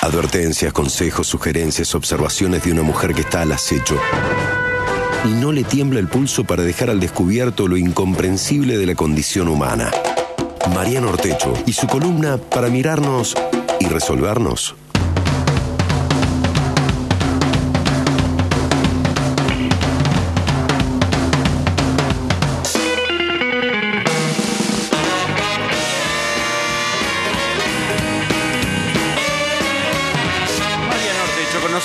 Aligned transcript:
Advertencias, 0.00 0.72
consejos, 0.72 1.26
sugerencias, 1.26 1.94
observaciones 1.96 2.62
de 2.62 2.70
una 2.70 2.82
mujer 2.82 3.14
que 3.14 3.22
está 3.22 3.42
al 3.42 3.50
acecho. 3.50 3.98
Y 5.24 5.28
no 5.28 5.50
le 5.50 5.64
tiembla 5.64 5.98
el 5.98 6.06
pulso 6.06 6.44
para 6.44 6.62
dejar 6.62 6.88
al 6.88 7.00
descubierto 7.00 7.66
lo 7.66 7.76
incomprensible 7.76 8.78
de 8.78 8.86
la 8.86 8.94
condición 8.94 9.48
humana. 9.48 9.90
Mariano 10.72 11.08
Ortecho 11.08 11.52
y 11.66 11.72
su 11.72 11.88
columna 11.88 12.38
para 12.38 12.68
mirarnos 12.68 13.34
y 13.80 13.86
resolvernos. 13.86 14.76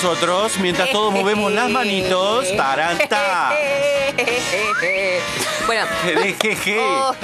Nosotros, 0.04 0.58
mientras 0.58 0.90
todos 0.90 1.14
movemos 1.14 1.50
las 1.50 1.70
manitos. 1.70 2.54
¡Taranta! 2.56 3.54
Bueno. 5.66 5.86
Jeje. 6.42 6.78
Oh. 6.78 7.14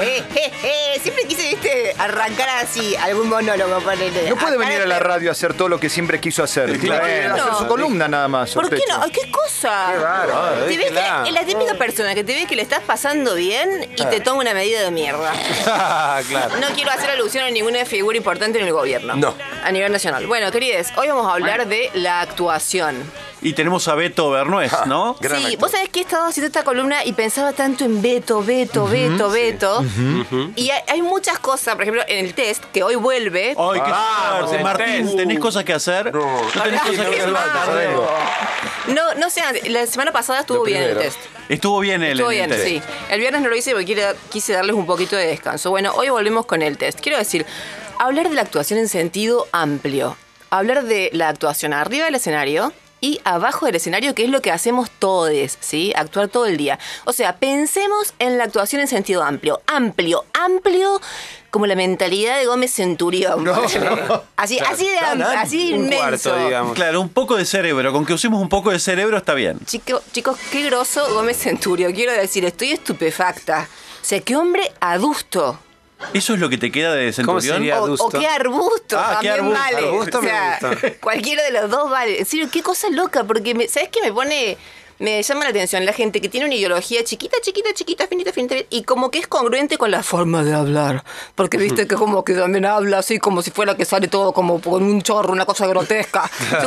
Siempre 1.03 1.25
quise, 1.25 1.43
viste, 1.43 1.95
arrancar 1.98 2.48
así, 2.48 2.97
algún 2.97 3.29
monólogo, 3.29 3.80
ponele. 3.80 4.30
No 4.30 4.37
puede 4.37 4.56
venir 4.56 4.80
a 4.80 4.87
la 4.87 4.98
radio 4.98 5.29
a 5.29 5.33
hacer 5.33 5.53
todo 5.55 5.69
lo 5.69 5.79
que 5.79 5.91
siempre 5.91 6.20
quiso 6.20 6.43
hacer. 6.43 6.79
Tiene 6.79 6.87
Claro. 6.97 7.05
que 7.05 7.11
¿Por 7.11 7.34
qué 7.34 7.41
hacer 7.41 7.53
no? 7.53 7.59
su 7.59 7.66
columna 7.66 8.09
nada 8.09 8.29
más. 8.29 8.53
¿Por 8.53 8.70
qué 8.70 8.83
no? 8.89 9.01
¿Qué 9.12 9.31
cosa? 9.31 9.89
Qué 9.92 9.98
bárbaro. 9.98 10.65
Te 10.65 10.77
ves 10.77 10.91
que 10.91 11.28
es 11.28 11.34
la 11.34 11.45
típica 11.45 11.75
persona 11.75 12.15
que 12.15 12.25
te 12.25 12.34
ve 12.34 12.47
que 12.47 12.56
le 12.56 12.62
estás 12.62 12.81
pasando 12.81 13.34
bien 13.34 13.87
y 13.97 14.05
te 14.06 14.20
toma 14.20 14.41
una 14.41 14.55
medida 14.55 14.81
de 14.83 14.91
mierda. 14.91 15.33
claro. 16.28 16.56
No 16.61 16.69
quiero 16.75 16.91
hacer 16.92 17.11
alusión 17.11 17.45
a 17.45 17.51
ninguna 17.51 17.84
figura 17.84 18.17
importante 18.17 18.59
en 18.59 18.67
el 18.67 18.73
gobierno. 18.73 19.17
No. 19.17 19.34
A 19.62 19.73
nivel 19.73 19.92
nacional. 19.92 20.27
Bueno, 20.27 20.50
queridos, 20.50 20.88
hoy 20.96 21.09
vamos 21.09 21.27
a 21.27 21.34
hablar 21.34 21.66
de 21.69 21.91
la 21.95 22.23
actuación. 22.23 22.96
Y 23.42 23.52
tenemos 23.55 23.88
a 23.88 23.95
Beto 23.95 24.30
Bernués, 24.30 24.73
¿no? 24.86 25.17
Sí, 25.20 25.27
actor. 25.27 25.56
vos 25.58 25.70
sabés 25.70 25.89
que 25.91 26.00
he 26.00 26.02
estado 26.02 26.27
haciendo 26.27 26.47
esta 26.47 26.62
columna 26.62 27.05
y 27.05 27.12
pensaba 27.12 27.52
tanto 27.52 27.84
en 27.84 28.00
Beto, 28.02 28.42
Beto, 28.42 28.86
Beto, 28.86 29.30
Beto. 29.30 29.84
Y 30.56 30.70
hay, 30.70 30.80
hay 30.89 31.02
muchas 31.02 31.39
cosas, 31.39 31.75
por 31.75 31.83
ejemplo, 31.83 32.02
en 32.06 32.25
el 32.27 32.34
test, 32.34 32.64
que 32.72 32.83
hoy 32.83 32.94
vuelve. 32.97 33.55
Ay, 33.58 33.80
qué 34.50 34.56
el 34.56 34.62
Martín, 34.62 35.05
test. 35.06 35.17
¿tenés 35.17 35.39
cosas 35.39 35.64
que 35.64 35.72
hacer? 35.74 36.12
No, 36.14 36.27
tenés 36.62 36.80
cosas 36.83 37.06
que 37.08 37.20
hacer. 37.20 37.91
No, 38.89 39.14
no 39.14 39.30
sé, 39.30 39.42
la 39.70 39.86
semana 39.86 40.12
pasada 40.12 40.41
estuvo 40.41 40.62
bien 40.64 40.83
el 40.83 40.98
test. 40.98 41.19
Estuvo 41.48 41.80
bien 41.80 42.02
él 42.02 42.12
Estuvo 42.12 42.30
en 42.30 42.42
el 42.42 42.47
bien, 42.48 42.80
test. 42.80 42.86
sí. 42.86 42.92
El 43.11 43.20
viernes 43.20 43.42
no 43.42 43.48
lo 43.48 43.56
hice 43.56 43.72
porque 43.72 44.14
quise 44.30 44.52
darles 44.52 44.74
un 44.77 44.86
poquito 44.86 45.17
de 45.17 45.27
descanso. 45.27 45.70
Bueno, 45.70 45.92
hoy 45.97 46.08
volvemos 46.08 46.47
con 46.47 46.62
el 46.62 46.78
test. 46.78 47.00
Quiero 47.00 47.19
decir, 47.19 47.45
hablar 48.01 48.29
de 48.29 48.34
la 48.34 48.43
actuación 48.43 48.79
en 48.79 48.89
sentido 48.89 49.47
amplio. 49.53 50.17
Hablar 50.51 50.84
de 50.84 51.11
la 51.12 51.29
actuación 51.29 51.73
arriba 51.73 52.07
del 52.07 52.17
escenario 52.17 52.73
y 53.03 53.20
abajo 53.25 53.67
del 53.67 53.77
escenario, 53.77 54.15
que 54.15 54.25
es 54.25 54.31
lo 54.31 54.42
que 54.42 54.51
hacemos 54.51 54.91
todos, 54.91 55.31
¿sí? 55.61 55.92
Actuar 55.97 56.29
todo 56.29 56.47
el 56.47 56.57
día. 56.57 56.79
O 57.05 57.12
sea, 57.12 57.37
pensemos 57.37 58.15
en 58.19 58.37
la 58.37 58.45
actuación 58.45 58.81
en 58.83 58.89
sentido 58.89 59.23
amplio. 59.23 59.61
Amplio, 59.67 60.25
amplio 60.34 61.01
como 61.51 61.67
la 61.67 61.75
mentalidad 61.77 62.39
de 62.39 62.47
Gómez 62.47 62.73
Centurión. 62.75 63.45
Así, 64.37 64.59
así 64.59 64.89
de 64.89 64.98
am- 64.98 65.23
así 65.23 65.69
de 65.70 65.75
Un 65.79 65.85
inmenso. 65.87 66.31
cuarto, 66.31 66.45
digamos. 66.47 66.75
Claro, 66.75 67.01
un 67.01 67.09
poco 67.09 67.37
de 67.37 67.45
cerebro. 67.45 67.92
Con 67.92 68.05
que 68.07 68.12
usemos 68.12 68.41
un 68.41 68.48
poco 68.48 68.70
de 68.70 68.79
cerebro 68.79 69.17
está 69.17 69.35
bien. 69.35 69.59
Chico- 69.67 70.03
chicos, 70.12 70.37
qué 70.51 70.62
groso 70.62 71.12
Gómez 71.14 71.39
Centurio. 71.39 71.92
Quiero 71.95 72.12
decir, 72.12 72.45
estoy 72.45 72.73
estupefacta. 72.73 73.69
O 74.01 74.05
sea, 74.05 74.20
qué 74.20 74.37
hombre 74.37 74.70
adusto. 74.81 75.59
¿Eso 76.15 76.34
es 76.34 76.41
lo 76.41 76.48
que 76.48 76.59
te 76.59 76.70
queda 76.73 76.95
de 76.95 77.12
¿Cómo 77.25 77.41
Centurión? 77.41 77.56
sería? 77.59 77.83
O, 77.83 77.93
o 77.93 78.09
qué 78.11 78.27
arbusto, 78.27 78.98
Ah, 78.98 79.19
qué 79.20 79.29
también 79.29 79.34
arbusto. 79.34 79.59
vale. 79.61 79.89
Arbusto 79.89 80.19
o 80.19 80.23
me 80.23 80.29
sea, 80.29 80.59
gusta. 80.61 80.92
cualquiera 81.01 81.42
de 81.45 81.51
los 81.53 81.70
dos 81.70 81.91
vale. 81.91 82.19
En 82.20 82.27
serio, 82.27 82.48
qué 82.51 82.62
cosa 82.62 82.89
loca, 82.91 83.25
porque 83.25 83.55
me- 83.55 83.69
¿sabes 83.69 83.89
qué 83.91 84.01
me 84.03 84.12
pone? 84.12 84.57
Me 85.01 85.23
llama 85.23 85.45
la 85.45 85.51
atención 85.51 85.87
la 85.87 85.95
gente 85.95 86.20
que 86.20 86.29
tiene 86.29 86.45
una 86.45 86.55
ideología 86.55 87.03
chiquita, 87.03 87.39
chiquita, 87.41 87.73
chiquita, 87.73 88.06
finita, 88.06 88.34
finita, 88.34 88.56
y 88.69 88.83
como 88.83 89.11
que 89.11 89.19
es 89.20 89.27
congruente 89.27 89.79
con 89.79 89.91
la 89.91 90.02
forma 90.02 90.45
de 90.45 90.52
hablar. 90.52 91.05
Porque 91.35 91.57
viste 91.57 91.89
que 91.89 91.95
como 91.95 92.23
que 92.23 92.35
también 92.35 92.67
habla 92.67 92.98
así 92.98 93.19
como 93.19 93.41
si 93.41 93.51
fuera 93.51 93.74
que 93.79 93.86
sale 93.86 94.08
todo 94.08 94.35
como 94.35 94.61
con 94.61 94.83
un 94.83 95.01
chorro, 95.01 95.33
una 95.33 95.47
cosa 95.47 95.67
grotesca. 95.67 96.30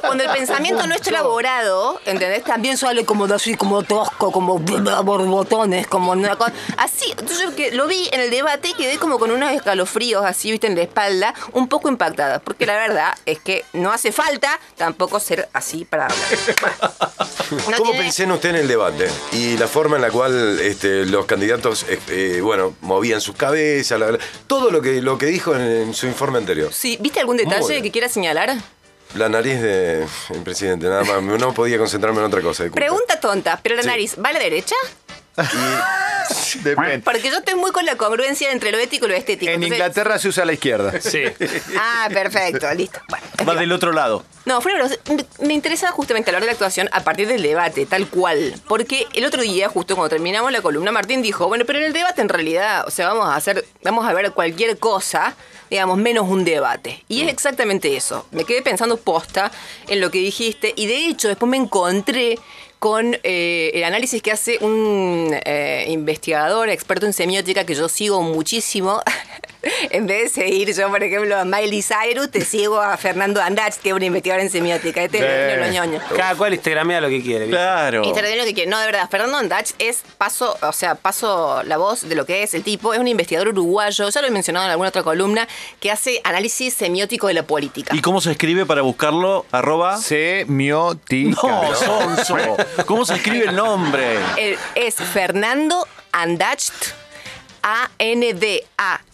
Cuando 0.00 0.24
el 0.24 0.30
pensamiento 0.30 0.86
no 0.86 0.94
está 0.94 1.10
elaborado, 1.10 2.00
¿entendés? 2.06 2.44
También 2.44 2.78
sale 2.78 3.04
como 3.04 3.26
así, 3.26 3.56
como 3.56 3.82
tosco, 3.82 4.32
como 4.32 4.58
borbotones, 4.58 5.86
como 5.86 6.12
una 6.12 6.36
cosa. 6.36 6.54
Así, 6.78 7.10
entonces 7.10 7.40
yo 7.42 7.54
que 7.54 7.72
lo 7.72 7.86
vi 7.86 8.08
en 8.12 8.20
el 8.20 8.30
debate 8.30 8.68
y 8.68 8.72
quedé 8.72 8.96
como 8.96 9.18
con 9.18 9.30
unos 9.30 9.52
escalofríos 9.52 10.24
así, 10.24 10.50
viste, 10.50 10.66
en 10.66 10.76
la 10.76 10.82
espalda, 10.82 11.34
un 11.52 11.68
poco 11.68 11.90
impactada. 11.90 12.38
Porque 12.38 12.64
la 12.64 12.76
verdad 12.78 13.14
es 13.26 13.38
que 13.38 13.66
no 13.74 13.92
hace 13.92 14.12
falta 14.12 14.58
tampoco 14.78 15.20
ser 15.20 15.50
así 15.52 15.84
para 15.84 16.06
hablar. 16.06 17.28
No 17.50 17.76
¿Cómo 17.76 17.90
tiene- 17.90 18.04
pensé 18.04 18.22
en 18.24 18.32
usted 18.32 18.50
en 18.50 18.56
el 18.56 18.68
debate? 18.68 19.08
Y 19.32 19.56
la 19.56 19.66
forma 19.68 19.96
en 19.96 20.02
la 20.02 20.10
cual 20.10 20.58
este, 20.60 21.04
los 21.06 21.26
candidatos, 21.26 21.84
eh, 21.88 21.98
eh, 22.08 22.40
bueno, 22.42 22.74
movían 22.80 23.20
sus 23.20 23.36
cabezas, 23.36 23.98
la- 23.98 24.12
la- 24.12 24.18
todo 24.46 24.70
lo 24.70 24.80
que, 24.82 25.00
lo 25.02 25.18
que 25.18 25.26
dijo 25.26 25.54
en, 25.54 25.60
en 25.62 25.94
su 25.94 26.06
informe 26.06 26.38
anterior. 26.38 26.72
Sí, 26.72 26.96
¿viste 27.00 27.20
algún 27.20 27.36
detalle 27.36 27.82
que 27.82 27.90
quiera 27.90 28.08
señalar? 28.08 28.54
La 29.14 29.28
nariz 29.28 29.60
del 29.60 30.08
presidente, 30.42 30.86
nada 30.88 31.04
más. 31.04 31.22
No 31.22 31.54
podía 31.54 31.78
concentrarme 31.78 32.18
en 32.18 32.24
otra 32.26 32.40
cosa. 32.40 32.64
Pregunta 32.72 33.20
tonta, 33.20 33.60
pero 33.62 33.76
la 33.76 33.82
Sí. 33.82 33.88
nariz, 33.88 34.16
¿va 34.22 34.30
a 34.30 34.32
la 34.32 34.40
derecha? 34.40 34.74
Depende. 36.62 37.00
Porque 37.00 37.30
yo 37.30 37.38
estoy 37.38 37.54
muy 37.54 37.70
con 37.72 37.84
la 37.84 37.96
congruencia 37.96 38.50
entre 38.52 38.70
lo 38.72 38.78
ético 38.78 39.06
y 39.06 39.08
lo 39.08 39.14
estético. 39.14 39.50
En 39.50 39.56
entonces- 39.62 39.78
Inglaterra 39.78 40.18
se 40.18 40.28
usa 40.28 40.44
a 40.44 40.46
la 40.46 40.52
izquierda. 40.52 40.92
Sí. 41.00 41.22
Ah, 41.78 42.08
perfecto, 42.12 42.72
listo. 42.74 43.00
Bueno, 43.08 43.24
Va 43.48 43.54
del 43.60 43.72
otro 43.72 43.92
lado. 43.92 44.24
No, 44.44 44.60
de 44.60 44.74
broma, 44.74 44.90
me 45.40 45.54
interesa 45.54 45.90
justamente 45.90 46.30
hablar 46.30 46.42
de 46.42 46.46
la 46.46 46.52
actuación 46.52 46.88
a 46.92 47.02
partir 47.02 47.26
del 47.28 47.42
debate, 47.42 47.86
tal 47.86 48.06
cual. 48.08 48.54
Porque 48.68 49.06
el 49.14 49.24
otro 49.24 49.42
día, 49.42 49.68
justo 49.68 49.96
cuando 49.96 50.10
terminamos 50.10 50.52
la 50.52 50.60
columna, 50.62 50.92
Martín 50.92 51.22
dijo, 51.22 51.48
bueno, 51.48 51.64
pero 51.64 51.78
en 51.78 51.86
el 51.86 51.92
debate 51.92 52.20
en 52.20 52.28
realidad, 52.28 52.84
o 52.86 52.90
sea, 52.90 53.08
vamos 53.08 53.26
a 53.26 53.36
hacer, 53.36 53.64
vamos 53.82 54.06
a 54.06 54.12
ver 54.12 54.32
cualquier 54.32 54.78
cosa, 54.78 55.34
digamos, 55.70 55.96
menos 55.98 56.28
un 56.28 56.44
debate. 56.44 57.04
Y 57.08 57.22
es 57.22 57.28
exactamente 57.28 57.96
eso. 57.96 58.26
Me 58.32 58.44
quedé 58.44 58.62
pensando 58.62 58.96
posta 58.98 59.50
en 59.88 60.00
lo 60.00 60.10
que 60.10 60.18
dijiste 60.18 60.72
y 60.76 60.86
de 60.86 61.06
hecho 61.06 61.28
después 61.28 61.48
me 61.50 61.56
encontré 61.56 62.38
con 62.84 63.16
eh, 63.22 63.70
el 63.72 63.82
análisis 63.82 64.20
que 64.20 64.30
hace 64.30 64.58
un 64.60 65.34
eh, 65.46 65.86
investigador 65.88 66.68
experto 66.68 67.06
en 67.06 67.14
semiótica 67.14 67.64
que 67.64 67.74
yo 67.74 67.88
sigo 67.88 68.20
muchísimo. 68.20 69.00
en 69.90 70.06
vez 70.06 70.34
de 70.34 70.42
seguir 70.42 70.74
yo, 70.74 70.88
por 70.88 71.02
ejemplo, 71.02 71.36
a 71.36 71.44
Miley 71.44 71.82
Cyrus, 71.82 72.30
te 72.30 72.44
sigo 72.44 72.80
a 72.80 72.96
Fernando 72.96 73.40
Andach, 73.40 73.74
que 73.76 73.90
es 73.90 73.94
un 73.94 74.02
investigador 74.02 74.42
en 74.42 74.50
semiótica. 74.50 75.02
Este 75.02 75.18
es 75.18 75.58
lo 75.58 75.66
ñoño. 75.72 76.00
Cada 76.16 76.34
cual 76.34 76.54
instagramea 76.54 77.00
lo 77.00 77.08
que 77.08 77.22
quiere. 77.22 77.48
Claro. 77.48 78.04
Instagram 78.04 78.38
lo 78.38 78.44
que 78.44 78.54
quiere. 78.54 78.70
No, 78.70 78.78
de 78.78 78.86
verdad, 78.86 79.08
Fernando 79.10 79.38
Andach 79.38 79.70
es 79.78 80.02
paso, 80.18 80.56
o 80.62 80.72
sea, 80.72 80.94
paso 80.94 81.62
la 81.64 81.76
voz 81.76 82.08
de 82.08 82.14
lo 82.14 82.26
que 82.26 82.42
es 82.42 82.54
el 82.54 82.62
tipo. 82.62 82.94
Es 82.94 83.00
un 83.00 83.08
investigador 83.08 83.48
uruguayo, 83.48 84.08
ya 84.08 84.20
lo 84.20 84.26
he 84.26 84.30
mencionado 84.30 84.66
en 84.66 84.70
alguna 84.72 84.88
otra 84.88 85.02
columna, 85.02 85.46
que 85.80 85.90
hace 85.90 86.20
análisis 86.24 86.74
semiótico 86.74 87.28
de 87.28 87.34
la 87.34 87.42
política. 87.44 87.94
¿Y 87.94 88.00
cómo 88.00 88.20
se 88.20 88.30
escribe 88.30 88.66
para 88.66 88.82
buscarlo? 88.82 89.46
Arroba. 89.50 89.96
Semiótica. 89.98 91.40
No, 91.42 91.74
Sonso. 91.74 92.36
¿Cómo 92.86 93.04
se 93.04 93.14
escribe 93.14 93.46
el 93.46 93.56
nombre? 93.56 94.18
El- 94.36 94.58
es 94.74 94.94
Fernando 94.96 95.86
Andacht, 96.12 96.72
A-N-D-A-C-H-T. 97.62 99.13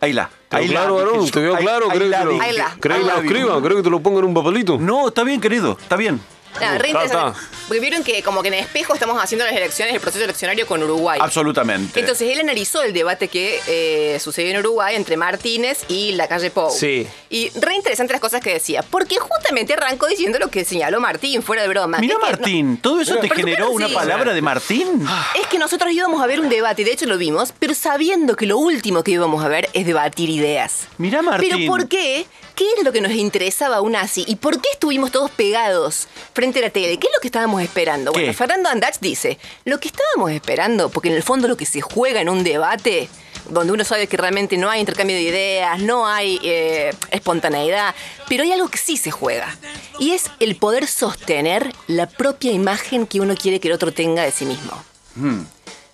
Ahí 0.00 0.12
la. 0.12 0.30
¿Te 0.48 0.56
Ahí 0.56 0.68
claro, 0.68 0.96
varón? 0.96 1.30
¿Te 1.30 1.40
veo 1.40 1.56
claro? 1.56 1.90
ahí 1.90 1.98
¿Crees 1.98 2.10
la 2.10 2.18
que 2.20 2.24
lo. 2.24 2.38
¿crees 2.80 2.98
que 2.98 3.04
lo 3.04 3.16
escriban? 3.16 3.60
¿Crees 3.62 3.76
que 3.76 3.82
te 3.82 3.90
lo 3.90 4.00
pongan 4.00 4.20
en 4.20 4.28
un 4.28 4.34
papelito? 4.34 4.78
No, 4.78 5.08
está 5.08 5.24
bien, 5.24 5.40
querido. 5.40 5.76
Está 5.80 5.96
bien. 5.96 6.20
Nada, 6.60 6.78
re 6.78 6.90
interesante. 6.90 7.38
Porque 7.66 7.80
vieron 7.80 8.04
que 8.04 8.22
como 8.22 8.42
que 8.42 8.48
en 8.48 8.54
espejo 8.54 8.94
estamos 8.94 9.22
haciendo 9.22 9.44
las 9.44 9.54
elecciones, 9.54 9.94
el 9.94 10.00
proceso 10.00 10.24
eleccionario 10.24 10.66
con 10.66 10.82
Uruguay. 10.82 11.18
Absolutamente. 11.22 11.98
Entonces 12.00 12.30
él 12.30 12.40
analizó 12.40 12.82
el 12.82 12.92
debate 12.92 13.28
que 13.28 13.60
eh, 13.66 14.18
sucedió 14.20 14.50
en 14.50 14.58
Uruguay 14.58 14.94
entre 14.96 15.16
Martínez 15.16 15.84
y 15.88 16.12
la 16.12 16.28
calle 16.28 16.50
Pou. 16.50 16.70
Sí. 16.70 17.06
Y 17.30 17.50
re 17.58 17.74
interesante 17.74 18.12
las 18.12 18.20
cosas 18.20 18.40
que 18.42 18.52
decía. 18.52 18.82
Porque 18.82 19.16
justamente 19.16 19.72
arrancó 19.72 20.06
diciendo 20.06 20.38
lo 20.38 20.48
que 20.48 20.64
señaló 20.64 21.00
Martín, 21.00 21.42
fuera 21.42 21.62
de 21.62 21.68
broma. 21.68 21.98
Mira 21.98 22.14
Es 22.14 22.20
no- 22.20 22.26
Martín, 22.26 22.76
¿todo 22.76 23.00
eso 23.00 23.16
te 23.16 23.28
generó 23.30 23.70
una 23.70 23.88
sí. 23.88 23.94
palabra 23.94 24.34
de 24.34 24.42
Martín? 24.42 25.06
Es 25.40 25.46
que 25.48 25.58
nosotros 25.58 25.90
íbamos 25.92 26.22
a 26.22 26.26
ver 26.26 26.40
un 26.40 26.48
debate, 26.48 26.82
y 26.82 26.84
de 26.84 26.92
hecho 26.92 27.06
lo 27.06 27.16
vimos, 27.18 27.52
pero 27.58 27.74
sabiendo 27.74 28.36
que 28.36 28.46
lo 28.46 28.58
último 28.58 29.02
que 29.02 29.12
íbamos 29.12 29.44
a 29.44 29.48
ver 29.48 29.68
es 29.72 29.86
debatir 29.86 30.28
ideas. 30.30 30.86
Mirá, 30.98 31.22
Martín. 31.22 31.50
Pero 31.50 31.66
¿por 31.66 31.88
qué? 31.88 32.26
¿Qué 32.54 32.64
era 32.74 32.82
lo 32.84 32.92
que 32.92 33.00
nos 33.00 33.10
interesaba 33.12 33.76
aún 33.76 33.96
así? 33.96 34.24
¿Y 34.28 34.36
por 34.36 34.60
qué 34.60 34.68
estuvimos 34.72 35.10
todos 35.10 35.28
pegados 35.32 36.06
frente 36.32 36.43
a 36.52 36.60
la 36.60 36.70
tele? 36.70 36.98
¿Qué 36.98 37.06
es 37.06 37.12
lo 37.14 37.20
que 37.20 37.28
estábamos 37.28 37.62
esperando? 37.62 38.12
¿Qué? 38.12 38.20
Bueno, 38.20 38.34
Fernando 38.34 38.68
Andach 38.68 38.98
dice, 39.00 39.38
lo 39.64 39.78
que 39.78 39.88
estábamos 39.88 40.30
esperando, 40.30 40.88
porque 40.90 41.08
en 41.08 41.14
el 41.14 41.22
fondo 41.22 41.48
lo 41.48 41.56
que 41.56 41.66
se 41.66 41.80
juega 41.80 42.20
en 42.20 42.28
un 42.28 42.44
debate, 42.44 43.08
donde 43.48 43.72
uno 43.72 43.84
sabe 43.84 44.06
que 44.06 44.16
realmente 44.16 44.56
no 44.56 44.70
hay 44.70 44.80
intercambio 44.80 45.16
de 45.16 45.22
ideas, 45.22 45.80
no 45.80 46.06
hay 46.06 46.40
eh, 46.42 46.92
espontaneidad, 47.10 47.94
pero 48.28 48.42
hay 48.42 48.52
algo 48.52 48.68
que 48.68 48.78
sí 48.78 48.96
se 48.96 49.10
juega. 49.10 49.56
Y 49.98 50.12
es 50.12 50.30
el 50.40 50.56
poder 50.56 50.86
sostener 50.86 51.72
la 51.86 52.06
propia 52.08 52.52
imagen 52.52 53.06
que 53.06 53.20
uno 53.20 53.34
quiere 53.36 53.60
que 53.60 53.68
el 53.68 53.74
otro 53.74 53.92
tenga 53.92 54.22
de 54.22 54.32
sí 54.32 54.44
mismo. 54.46 54.72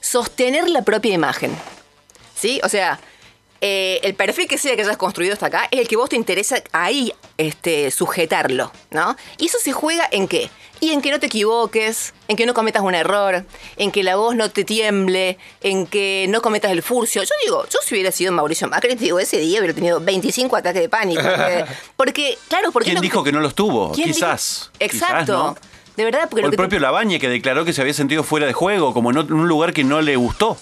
Sostener 0.00 0.69
la 0.69 0.82
propia 0.82 1.12
imagen. 1.12 1.56
¿Sí? 2.35 2.61
O 2.64 2.69
sea, 2.69 2.99
eh, 3.61 4.01
el 4.03 4.15
perfil 4.15 4.49
que 4.49 4.57
sea 4.59 4.75
que 4.77 4.83
hayas 4.83 4.97
construido 4.97 5.35
hasta 5.35 5.47
acá 5.47 5.69
es 5.71 5.81
el 5.81 5.89
que 5.89 5.97
vos 5.97 6.09
te 6.09 6.17
interesa 6.17 6.62
ahí 6.73 7.12
este, 7.39 7.91
sujetarlo, 7.91 8.73
¿no? 8.91 9.17
Y 9.39 9.47
eso 9.47 9.59
se 9.62 9.73
juega 9.73 10.09
en 10.11 10.29
qué? 10.29 10.51
Y 10.83 10.93
en 10.93 11.03
que 11.03 11.11
no 11.11 11.21
te 11.21 11.27
equivoques, 11.27 12.15
en 12.29 12.37
que 12.39 12.47
no 12.47 12.55
cometas 12.55 12.81
un 12.83 12.95
error, 12.95 13.45
en 13.77 13.91
que 13.93 14.03
la 14.03 14.17
voz 14.17 14.35
no 14.35 14.51
te 14.51 14.65
tiemble, 14.65 15.37
en 15.61 15.87
que 15.87 16.25
no 16.31 16.41
cometas 16.41 16.71
el 16.73 16.83
furcio. 16.83 17.23
Yo 17.23 17.29
digo, 17.45 17.65
yo 17.69 17.79
si 17.85 17.95
hubiera 17.95 18.11
sido 18.11 18.33
Mauricio 18.33 18.67
Macri, 18.67 18.97
te 18.97 19.05
digo, 19.05 19.19
ese 19.19 19.37
día 19.39 19.59
hubiera 19.59 19.75
tenido 19.75 20.01
25 20.01 20.57
ataques 20.57 20.81
de 20.81 20.89
pánico. 20.89 21.21
Porque, 21.31 21.65
porque, 21.97 22.39
claro, 22.49 22.73
porque... 22.73 22.87
¿Quién 22.87 22.95
no- 22.95 23.01
dijo 23.03 23.23
que 23.23 23.31
no 23.33 23.41
los 23.41 23.55
tuvo? 23.55 23.93
¿Quién 23.93 24.09
Quizás. 24.12 24.71
dijo- 24.79 24.93
Exacto. 24.93 25.17
Quizás, 25.17 25.29
¿no? 25.29 25.57
De 25.99 26.05
verdad, 26.05 26.29
porque 26.31 26.45
O 26.45 26.47
el 26.47 26.51
te- 26.53 26.57
propio 26.57 26.81
Labañe 26.81 27.19
que 27.21 27.29
declaró 27.29 27.67
que 27.67 27.75
se 27.75 27.83
había 27.83 27.93
sentido 27.93 28.23
fuera 28.23 28.47
de 28.47 28.55
juego, 28.55 28.95
como 28.95 29.11
en 29.11 29.19
un 29.19 29.49
lugar 29.49 29.75
que 29.75 29.85
no 29.85 30.01
le 30.01 30.17
gustó. 30.17 30.57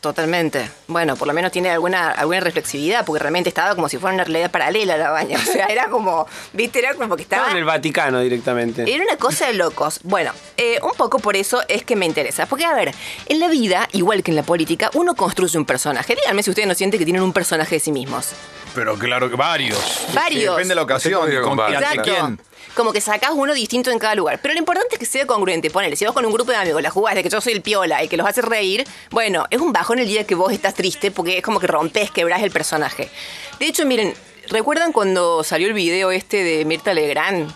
Totalmente. 0.00 0.70
Bueno, 0.86 1.16
por 1.16 1.26
lo 1.26 1.34
menos 1.34 1.50
tiene 1.50 1.70
alguna, 1.70 2.10
alguna 2.12 2.38
reflexividad, 2.38 3.04
porque 3.04 3.20
realmente 3.20 3.48
estaba 3.48 3.74
como 3.74 3.88
si 3.88 3.98
fuera 3.98 4.14
una 4.14 4.24
realidad 4.24 4.50
paralela 4.50 4.96
la 4.96 5.10
baña. 5.10 5.38
O 5.38 5.52
sea, 5.52 5.66
era 5.66 5.88
como, 5.88 6.26
viste, 6.52 6.78
era 6.78 6.94
como 6.94 7.16
que 7.16 7.22
Estaba 7.22 7.42
estaba... 7.42 7.52
en 7.52 7.58
el 7.58 7.64
Vaticano 7.64 8.20
directamente. 8.20 8.92
Era 8.92 9.02
una 9.04 9.16
cosa 9.16 9.48
de 9.48 9.54
locos. 9.54 10.00
Bueno, 10.04 10.32
eh, 10.56 10.78
un 10.82 10.92
poco 10.96 11.18
por 11.18 11.36
eso 11.36 11.62
es 11.68 11.82
que 11.82 11.96
me 11.96 12.06
interesa. 12.06 12.46
Porque, 12.46 12.64
a 12.64 12.74
ver, 12.74 12.94
en 13.26 13.40
la 13.40 13.48
vida, 13.48 13.88
igual 13.92 14.22
que 14.22 14.30
en 14.30 14.36
la 14.36 14.44
política, 14.44 14.90
uno 14.94 15.14
construye 15.16 15.58
un 15.58 15.64
personaje. 15.64 16.14
Díganme 16.14 16.42
si 16.44 16.50
ustedes 16.50 16.68
no 16.68 16.74
sienten 16.74 16.98
que 16.98 17.04
tienen 17.04 17.22
un 17.22 17.32
personaje 17.32 17.74
de 17.76 17.80
sí 17.80 17.90
mismos. 17.90 18.30
Pero 18.74 18.96
claro 18.96 19.28
que 19.28 19.34
varios. 19.36 20.06
Varios. 20.14 20.54
Depende 20.54 20.68
de 20.68 20.74
la 20.76 20.82
ocasión. 20.82 21.28
¿Con 21.42 21.58
Exacto. 21.58 22.02
quién? 22.02 22.40
Como 22.78 22.92
que 22.92 23.00
sacás 23.00 23.32
uno 23.34 23.54
distinto 23.54 23.90
en 23.90 23.98
cada 23.98 24.14
lugar. 24.14 24.38
Pero 24.40 24.54
lo 24.54 24.60
importante 24.60 24.90
es 24.94 24.98
que 25.00 25.04
sea 25.04 25.26
congruente. 25.26 25.68
Ponele, 25.68 25.96
si 25.96 26.04
vos 26.06 26.14
con 26.14 26.24
un 26.24 26.32
grupo 26.32 26.52
de 26.52 26.58
amigos 26.58 26.80
la 26.80 26.90
jugás 26.90 27.16
de 27.16 27.24
que 27.24 27.28
yo 27.28 27.40
soy 27.40 27.54
el 27.54 27.60
piola 27.60 28.04
y 28.04 28.08
que 28.08 28.16
los 28.16 28.24
haces 28.24 28.44
reír, 28.44 28.86
bueno, 29.10 29.46
es 29.50 29.60
un 29.60 29.72
bajón 29.72 29.98
el 29.98 30.06
día 30.06 30.24
que 30.24 30.36
vos 30.36 30.52
estás 30.52 30.74
triste 30.74 31.10
porque 31.10 31.38
es 31.38 31.42
como 31.42 31.58
que 31.58 31.66
rompes, 31.66 32.12
quebrás 32.12 32.40
el 32.40 32.52
personaje. 32.52 33.10
De 33.58 33.66
hecho, 33.66 33.84
miren, 33.84 34.14
¿recuerdan 34.46 34.92
cuando 34.92 35.42
salió 35.42 35.66
el 35.66 35.74
video 35.74 36.12
este 36.12 36.44
de 36.44 36.64
Mirta 36.66 36.94
Legrand? 36.94 37.52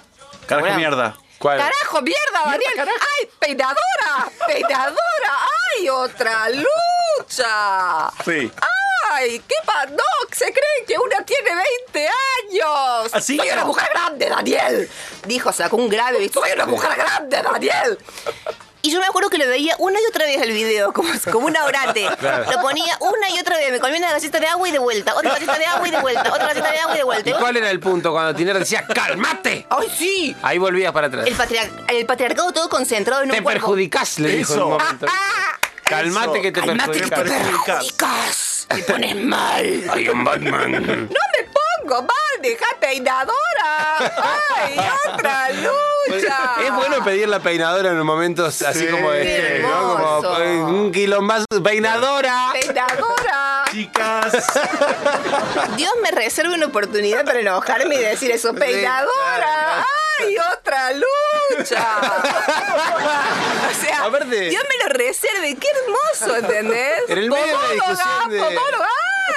Carajo 0.47 0.67
Bueno. 0.67 0.77
mierda. 0.79 1.17
¿Cuál? 1.39 1.59
¡Carajo, 1.59 2.03
mierda, 2.03 2.43
Daniel! 2.45 2.73
¡Ay, 2.79 3.29
peinadora! 3.39 4.29
¡Peinadora! 4.49 4.97
¡Ay, 5.79 5.89
otra 5.89 6.49
lucha! 6.51 8.11
Sí. 8.25 8.51
¡Ay, 8.61 8.82
qué 9.21 9.55
pa... 9.65 9.87
¡No! 9.87 10.03
¡Se 10.33 10.45
creen 10.47 10.87
que 10.87 10.99
una 10.99 11.25
tiene 11.25 11.51
20 11.91 12.09
años! 12.09 13.11
¿Así? 13.13 13.37
¡Soy 13.37 13.51
una 13.51 13.65
mujer 13.65 13.89
grande, 13.93 14.29
Daniel! 14.29 14.91
Dijo, 15.27 15.53
sacó 15.53 15.77
un 15.77 15.89
grave. 15.89 16.31
¡Soy 16.33 16.51
una 16.53 16.67
mujer 16.67 16.91
grande, 16.97 17.43
Daniel! 17.43 17.99
Y 18.85 18.91
yo 18.91 18.99
me 18.99 19.07
acuerdo 19.07 19.31
que 19.31 19.39
lo 19.39 19.47
veía 19.47 19.77
una 19.79 20.01
y 20.01 20.05
otra 20.07 20.25
vez 20.27 20.43
el 20.43 20.51
video, 20.51 20.93
como, 20.93 21.09
como 21.31 21.47
un 21.47 21.57
orate. 21.57 22.03
Lo 22.03 22.61
ponía 22.61 22.97
una 22.99 23.31
y 23.31 23.39
otra 23.39 23.57
vez. 23.57 23.71
Me 23.71 23.79
comía 23.79 23.99
una 23.99 24.11
galleta 24.11 24.41
de 24.41 24.47
agua 24.49 24.69
y 24.69 24.73
de 24.73 24.79
vuelta. 24.81 25.15
Otra 25.15 25.31
galleta 25.35 25.57
de 25.57 25.67
agua 25.67 25.87
y 25.87 25.91
de 25.93 26.01
vuelta. 26.01 26.33
Otra 26.33 26.47
galleta 26.49 26.73
de 26.73 26.79
agua 26.81 26.95
y 26.95 26.99
de 26.99 27.05
vuelta. 27.05 27.31
¿Y 27.31 27.33
cuál 27.35 27.57
era 27.59 27.71
el 27.71 27.79
punto 27.79 28.11
cuando 28.11 28.35
Tiner 28.35 28.59
decía 28.59 28.85
¡Cálmate! 28.93 29.67
¡Ay, 29.71 29.89
sí! 29.97 30.37
Ahí 30.43 30.59
volvías 30.59 30.91
para 30.93 31.07
atrás. 31.07 31.29
El, 31.29 31.37
patriar- 31.37 31.71
el 31.91 32.07
patriarcado 32.07 32.51
todo 32.53 32.69
concentrado 32.69 33.23
en 33.23 33.31
un 33.31 33.37
Te 33.37 33.43
cuerpo. 33.45 33.61
perjudicás, 33.69 34.19
le 34.19 34.29
dijo 34.31 34.55
en 34.55 34.63
un 34.63 34.71
momento. 34.71 35.07
Cálmate 35.85 36.43
que 36.43 36.51
te 36.51 36.61
Calmate 36.61 37.01
que 37.03 37.09
te 37.09 37.23
perjudicas. 37.23 38.52
Te 38.75 38.83
pones 38.85 39.17
mal. 39.17 39.85
Hay 39.91 40.09
un 40.09 40.25
Batman. 40.25 40.73
No 40.73 40.89
me 41.33 41.49
pongo 41.53 42.03
mal, 42.03 42.43
deja 42.43 42.67
peinadora. 42.81 43.99
¡Ay, 43.99 44.77
otra 45.13 45.51
lucha! 45.51 46.55
Es 46.65 46.75
bueno 46.75 47.05
pedir 47.05 47.29
la 47.29 47.41
peinadora 47.41 47.91
en 47.91 47.99
momentos 48.03 48.63
así 48.63 48.87
como 48.87 49.13
este, 49.13 49.61
¿no? 49.61 50.23
Como 50.23 50.67
un 50.69 50.93
quilombazo. 50.93 51.45
¡Peinadora! 51.63 52.51
¡Peinadora! 52.53 53.65
Chicas. 53.71 54.33
Dios 55.77 55.93
me 56.03 56.11
reserve 56.11 56.55
una 56.55 56.67
oportunidad 56.67 57.25
para 57.25 57.41
enojarme 57.41 57.95
y 57.95 57.99
decir 57.99 58.31
eso. 58.31 58.55
¡Peinadora! 58.55 59.87
¡Ay, 60.27 60.37
otra 60.59 60.93
lucha! 60.93 61.87
O 63.73 63.85
sea, 63.85 64.05
Aparte- 64.05 64.49
Dios 64.51 64.63
me 64.69 64.85
lo 64.85 64.93
reserve. 64.93 65.57
¡Qué 65.57 65.67
hermoso! 65.69 66.37
¿Entendés? 66.37 67.01
En 67.09 67.19
el 67.19 67.31
medio 67.31 67.47
de 67.47 67.53
la 67.53 67.73
discusión 67.75 68.31
de- 68.31 68.39
podóloga. 68.39 68.89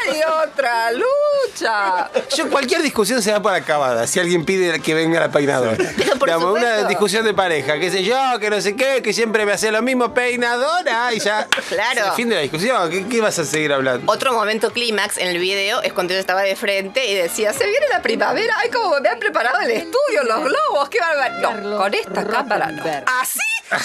¡Ay, 0.07 0.21
otra 0.43 0.91
lucha! 0.91 2.09
Yo 2.35 2.49
cualquier 2.49 2.81
discusión 2.81 3.21
se 3.21 3.31
da 3.31 3.41
por 3.41 3.53
acabada 3.53 4.05
si 4.07 4.19
alguien 4.19 4.43
pide 4.45 4.79
que 4.81 4.93
venga 4.93 5.19
la 5.19 5.29
peinadora. 5.31 5.77
Digamos, 6.25 6.57
una 6.57 6.83
discusión 6.87 7.23
de 7.23 7.33
pareja, 7.33 7.79
qué 7.79 7.89
sé 7.91 8.03
yo, 8.03 8.17
que 8.39 8.49
no 8.49 8.59
sé 8.61 8.75
qué, 8.75 9.01
que 9.01 9.13
siempre 9.13 9.45
me 9.45 9.53
hace 9.53 9.71
lo 9.71 9.81
mismo, 9.81 10.13
peinadora, 10.13 11.13
y 11.13 11.19
ya. 11.19 11.47
Claro. 11.69 12.13
Fin 12.15 12.29
de 12.29 12.35
la 12.35 12.41
discusión. 12.41 12.89
¿Qué, 12.89 13.07
qué 13.07 13.21
vas 13.21 13.37
a 13.39 13.45
seguir 13.45 13.71
hablando? 13.73 14.11
Otro 14.11 14.33
momento 14.33 14.71
clímax 14.71 15.17
en 15.17 15.27
el 15.27 15.37
video 15.39 15.81
es 15.81 15.93
cuando 15.93 16.13
ella 16.13 16.19
estaba 16.21 16.41
de 16.41 16.55
frente 16.55 17.05
y 17.05 17.15
decía, 17.15 17.53
se 17.53 17.65
viene 17.65 17.85
la 17.91 18.01
primavera, 18.01 18.53
ay, 18.57 18.69
como 18.71 18.99
me 18.99 19.09
han 19.09 19.19
preparado 19.19 19.59
el 19.61 19.71
estudio, 19.71 20.23
los 20.23 20.39
globos, 20.43 20.55
qué 20.89 20.99
bárbaro. 20.99 21.61
No, 21.61 21.77
con 21.77 21.93
esta 21.93 22.25
cámara 22.25 22.71
no. 22.71 22.83
Así 23.21 23.39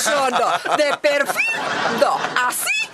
yo 0.05 0.31
no, 0.31 0.77
de 0.77 0.97
perfil 0.99 1.45
no, 2.01 2.17
así 2.47 2.89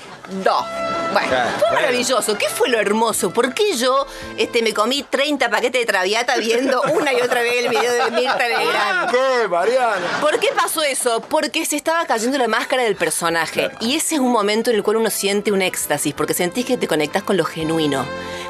no. 0.44 0.66
Bueno, 1.12 1.28
Claro, 1.28 1.50
fue 1.50 1.60
bueno. 1.60 1.74
maravilloso. 1.74 2.36
¿Qué 2.36 2.48
fue 2.48 2.68
lo 2.68 2.78
hermoso? 2.78 3.30
¿Por 3.30 3.54
qué 3.54 3.74
yo 3.76 4.06
este, 4.36 4.60
me 4.62 4.74
comí 4.74 5.02
30 5.02 5.48
paquetes 5.48 5.80
de 5.80 5.86
traviata 5.86 6.36
viendo 6.36 6.82
una 6.92 7.12
y 7.12 7.20
otra 7.20 7.40
vez 7.42 7.64
el 7.64 7.68
video 7.70 7.92
de 8.04 8.10
Mirta 8.10 8.46
Legrand? 8.48 9.10
¿Qué, 9.10 9.48
Mariana? 9.48 10.18
¿Por 10.20 10.38
qué 10.38 10.48
pasó 10.54 10.82
eso? 10.82 11.20
Porque 11.22 11.64
se 11.64 11.76
estaba 11.76 12.04
cayendo 12.06 12.36
la 12.38 12.48
máscara 12.48 12.82
del 12.82 12.96
personaje. 12.96 13.70
Y 13.80 13.96
ese 13.96 14.16
es 14.16 14.20
un 14.20 14.32
momento 14.32 14.70
en 14.70 14.76
el 14.76 14.82
cual 14.82 14.98
uno 14.98 15.08
siente 15.10 15.52
un 15.52 15.62
éxtasis, 15.62 16.12
porque 16.12 16.34
sentís 16.34 16.66
que 16.66 16.76
te 16.76 16.86
conectás 16.88 17.22
con 17.22 17.36
lo 17.36 17.44
genuino. 17.44 18.04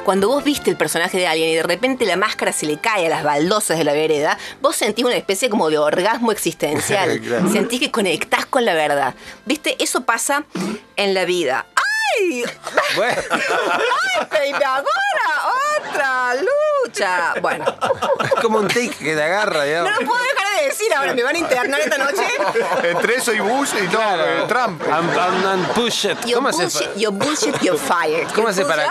Cuando 0.06 0.28
vos 0.28 0.44
viste 0.44 0.70
el 0.70 0.76
personaje 0.76 1.18
de 1.18 1.26
alguien 1.26 1.48
y 1.48 1.56
de 1.56 1.64
repente 1.64 2.06
la 2.06 2.14
máscara 2.16 2.52
se 2.52 2.64
le 2.64 2.78
cae 2.78 3.06
a 3.06 3.10
las 3.10 3.24
baldosas 3.24 3.76
de 3.76 3.82
la 3.82 3.92
vereda, 3.92 4.38
vos 4.60 4.76
sentís 4.76 5.04
una 5.04 5.16
especie 5.16 5.50
como 5.50 5.68
de 5.68 5.78
orgasmo 5.78 6.30
existencial. 6.30 7.20
Claro. 7.26 7.50
Sentís 7.50 7.80
que 7.80 7.90
conectás 7.90 8.46
con 8.46 8.64
la 8.64 8.74
verdad. 8.74 9.14
¿Viste? 9.46 9.74
Eso 9.82 10.02
pasa 10.04 10.44
en 10.94 11.12
la 11.12 11.24
vida. 11.24 11.66
¡Ay! 11.74 12.44
Bueno, 12.94 13.20
¡Ay, 13.32 14.26
peinadora! 14.30 14.86
¡Otra 15.90 16.34
lucha! 16.36 17.34
Bueno, 17.40 17.64
es 18.24 18.40
como 18.40 18.58
un 18.58 18.68
take 18.68 18.90
que 18.90 19.14
te 19.16 19.22
agarra, 19.24 19.58
no 19.60 19.64
digamos. 19.64 19.90
lo 20.00 20.06
puedo 20.06 20.22
dejar 20.22 20.60
de 20.60 20.66
decir 20.68 20.94
ahora. 20.94 21.14
¿Me 21.14 21.22
van 21.24 21.34
a 21.34 21.38
internar 21.38 21.80
esta 21.80 21.98
noche? 21.98 22.22
Entre 22.84 23.16
eso 23.16 23.32
y 23.32 23.40
Bush 23.40 23.70
y 23.82 23.88
todo, 23.88 24.24
eh, 24.24 24.44
Trump. 24.46 24.80
And, 24.88 25.10
and- 25.18 25.46
and 25.46 25.66
push 25.72 26.04
it. 26.06 26.16
Your 26.26 26.34
¿Cómo 26.36 26.48
hace? 26.50 26.62
bullshit, 26.62 26.94
your 26.96 27.12
bullshit, 27.12 27.60
your 27.60 27.76
fire. 27.78 28.24
¿Cómo 28.36 28.46
hace 28.48 28.64
para- 28.64 28.86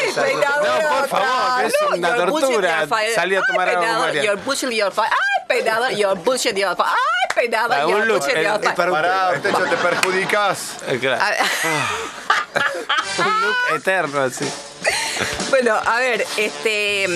¡Ay, 0.00 0.12
peinadora! 0.14 0.82
No, 0.82 0.98
por 1.00 1.08
favor, 1.08 1.64
es 1.64 1.74
una 1.96 2.14
tortura. 2.16 2.86
Salí 3.14 3.34
a 3.36 3.38
Ay, 3.38 3.44
tomar 3.48 3.68
agua. 3.70 4.12
Your 4.12 4.36
bullshit, 4.38 4.70
your 4.70 4.92
fire. 4.92 5.10
ay, 5.10 5.44
peinador, 5.48 5.90
your 5.92 6.18
bullshit, 6.18 6.56
your 6.56 6.76
fire. 6.76 6.88
ay, 6.90 7.34
peinador, 7.34 7.88
your 7.88 8.06
look, 8.06 8.18
bullshit, 8.20 8.36
el- 8.36 8.44
your 8.44 8.54
el 8.56 8.60
fire. 8.62 8.74
para- 8.76 8.90
Pará, 8.92 9.40
Techo, 9.42 9.64
te 9.64 9.76
perjudicás. 9.76 10.58
Eh, 10.88 10.98
claro. 11.00 11.22
A 11.22 11.30
ver, 11.30 11.38
Un 13.18 13.40
look 13.42 13.56
eterno, 13.76 14.20
así. 14.22 14.48
Bueno, 15.50 15.74
a 15.74 15.96
ver, 15.98 16.26
este. 16.36 17.06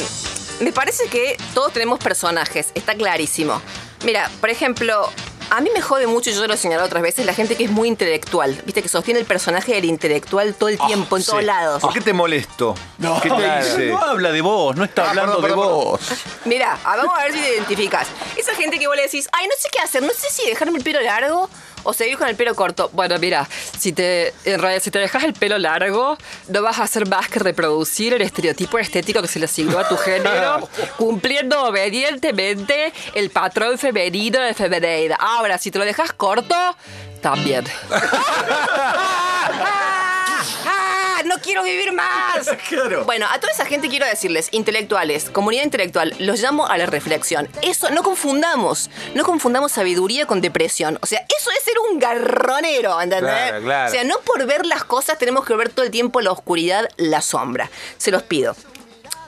Me 0.60 0.72
parece 0.72 1.08
que 1.08 1.36
todos 1.54 1.72
tenemos 1.72 1.98
personajes, 1.98 2.68
está 2.74 2.94
clarísimo. 2.94 3.60
Mira, 4.04 4.30
por 4.40 4.50
ejemplo, 4.50 5.10
a 5.54 5.60
mí 5.60 5.68
me 5.74 5.82
jode 5.82 6.06
mucho, 6.06 6.30
y 6.30 6.32
yo 6.32 6.46
lo 6.46 6.54
he 6.54 6.56
señalado 6.56 6.86
otras 6.86 7.02
veces, 7.02 7.26
la 7.26 7.34
gente 7.34 7.56
que 7.56 7.64
es 7.64 7.70
muy 7.70 7.86
intelectual. 7.86 8.58
Viste, 8.64 8.82
que 8.82 8.88
sostiene 8.88 9.20
el 9.20 9.26
personaje 9.26 9.74
del 9.74 9.84
intelectual 9.84 10.54
todo 10.54 10.70
el 10.70 10.78
tiempo, 10.78 11.18
en 11.18 11.24
todos 11.24 11.44
lados. 11.44 11.82
¿Por 11.82 11.92
qué 11.92 12.00
te 12.00 12.14
molesto? 12.14 12.74
¿Qué 13.22 13.28
te 13.28 13.58
hice? 13.60 13.86
No 13.90 13.98
habla 13.98 14.32
de 14.32 14.40
vos, 14.40 14.74
no 14.76 14.84
está 14.84 15.04
Ah, 15.04 15.10
hablando 15.10 15.40
perdón, 15.42 15.58
de 15.58 15.62
perdón, 15.66 15.84
vos. 15.84 16.00
Mira, 16.46 16.78
vamos 16.82 17.18
a 17.18 17.24
ver 17.24 17.32
si 17.34 17.40
te 17.40 17.54
identificas. 17.56 18.08
Esa 18.34 18.54
gente 18.54 18.78
que 18.78 18.86
vos 18.86 18.96
le 18.96 19.02
decís, 19.02 19.28
ay, 19.32 19.46
no 19.46 19.52
sé 19.58 19.68
qué 19.70 19.80
hacer, 19.80 20.02
no 20.02 20.12
sé 20.14 20.30
si 20.30 20.48
dejarme 20.48 20.78
el 20.78 20.84
pelo 20.84 21.00
largo 21.02 21.50
o 21.82 21.92
seguir 21.92 22.18
con 22.18 22.28
el 22.28 22.36
pelo 22.36 22.54
corto. 22.54 22.90
Bueno, 22.92 23.18
mira, 23.18 23.48
si 23.78 23.92
te, 23.92 24.34
en 24.44 24.60
realidad, 24.60 24.82
si 24.82 24.90
te 24.90 24.98
dejas 24.98 25.24
el 25.24 25.34
pelo 25.34 25.58
largo, 25.58 26.16
no 26.48 26.62
vas 26.62 26.78
a 26.78 26.84
hacer 26.84 27.08
más 27.08 27.28
que 27.28 27.38
reproducir 27.38 28.14
el 28.14 28.22
estereotipo 28.22 28.78
estético 28.78 29.20
que 29.22 29.28
se 29.28 29.38
le 29.38 29.46
asignó 29.46 29.78
a 29.78 29.88
tu 29.88 29.96
género, 29.96 30.68
cumpliendo 30.96 31.64
obedientemente 31.64 32.92
el 33.14 33.30
patrón 33.30 33.78
femenino 33.78 34.40
de 34.40 34.54
femenidad. 34.54 35.16
Ahora, 35.18 35.58
si 35.58 35.70
te 35.70 35.78
lo 35.78 35.84
dejas 35.84 36.12
corto, 36.12 36.56
también. 37.20 37.64
¡Ah! 41.42 41.44
¡No 41.44 41.62
quiero 41.62 41.62
vivir 41.64 41.92
más! 41.92 42.50
Claro. 42.68 43.04
Bueno, 43.04 43.26
a 43.30 43.38
toda 43.38 43.52
esa 43.52 43.66
gente 43.66 43.88
quiero 43.88 44.06
decirles, 44.06 44.48
intelectuales, 44.52 45.30
comunidad 45.30 45.64
intelectual, 45.64 46.14
los 46.18 46.40
llamo 46.40 46.66
a 46.66 46.78
la 46.78 46.86
reflexión. 46.86 47.48
Eso, 47.62 47.90
no 47.90 48.02
confundamos, 48.02 48.88
no 49.14 49.24
confundamos 49.24 49.72
sabiduría 49.72 50.26
con 50.26 50.40
depresión. 50.40 50.98
O 51.02 51.06
sea, 51.06 51.24
eso 51.36 51.50
es 51.50 51.64
ser 51.64 51.74
un 51.90 51.98
garronero, 51.98 53.00
¿entendés? 53.00 53.32
Claro, 53.32 53.62
claro. 53.62 53.88
O 53.88 53.92
sea, 53.92 54.04
no 54.04 54.18
por 54.20 54.46
ver 54.46 54.64
las 54.64 54.84
cosas 54.84 55.18
tenemos 55.18 55.44
que 55.44 55.54
ver 55.54 55.70
todo 55.70 55.84
el 55.84 55.90
tiempo 55.90 56.20
la 56.20 56.30
oscuridad, 56.30 56.88
la 56.96 57.20
sombra. 57.20 57.70
Se 57.98 58.10
los 58.10 58.22
pido. 58.22 58.54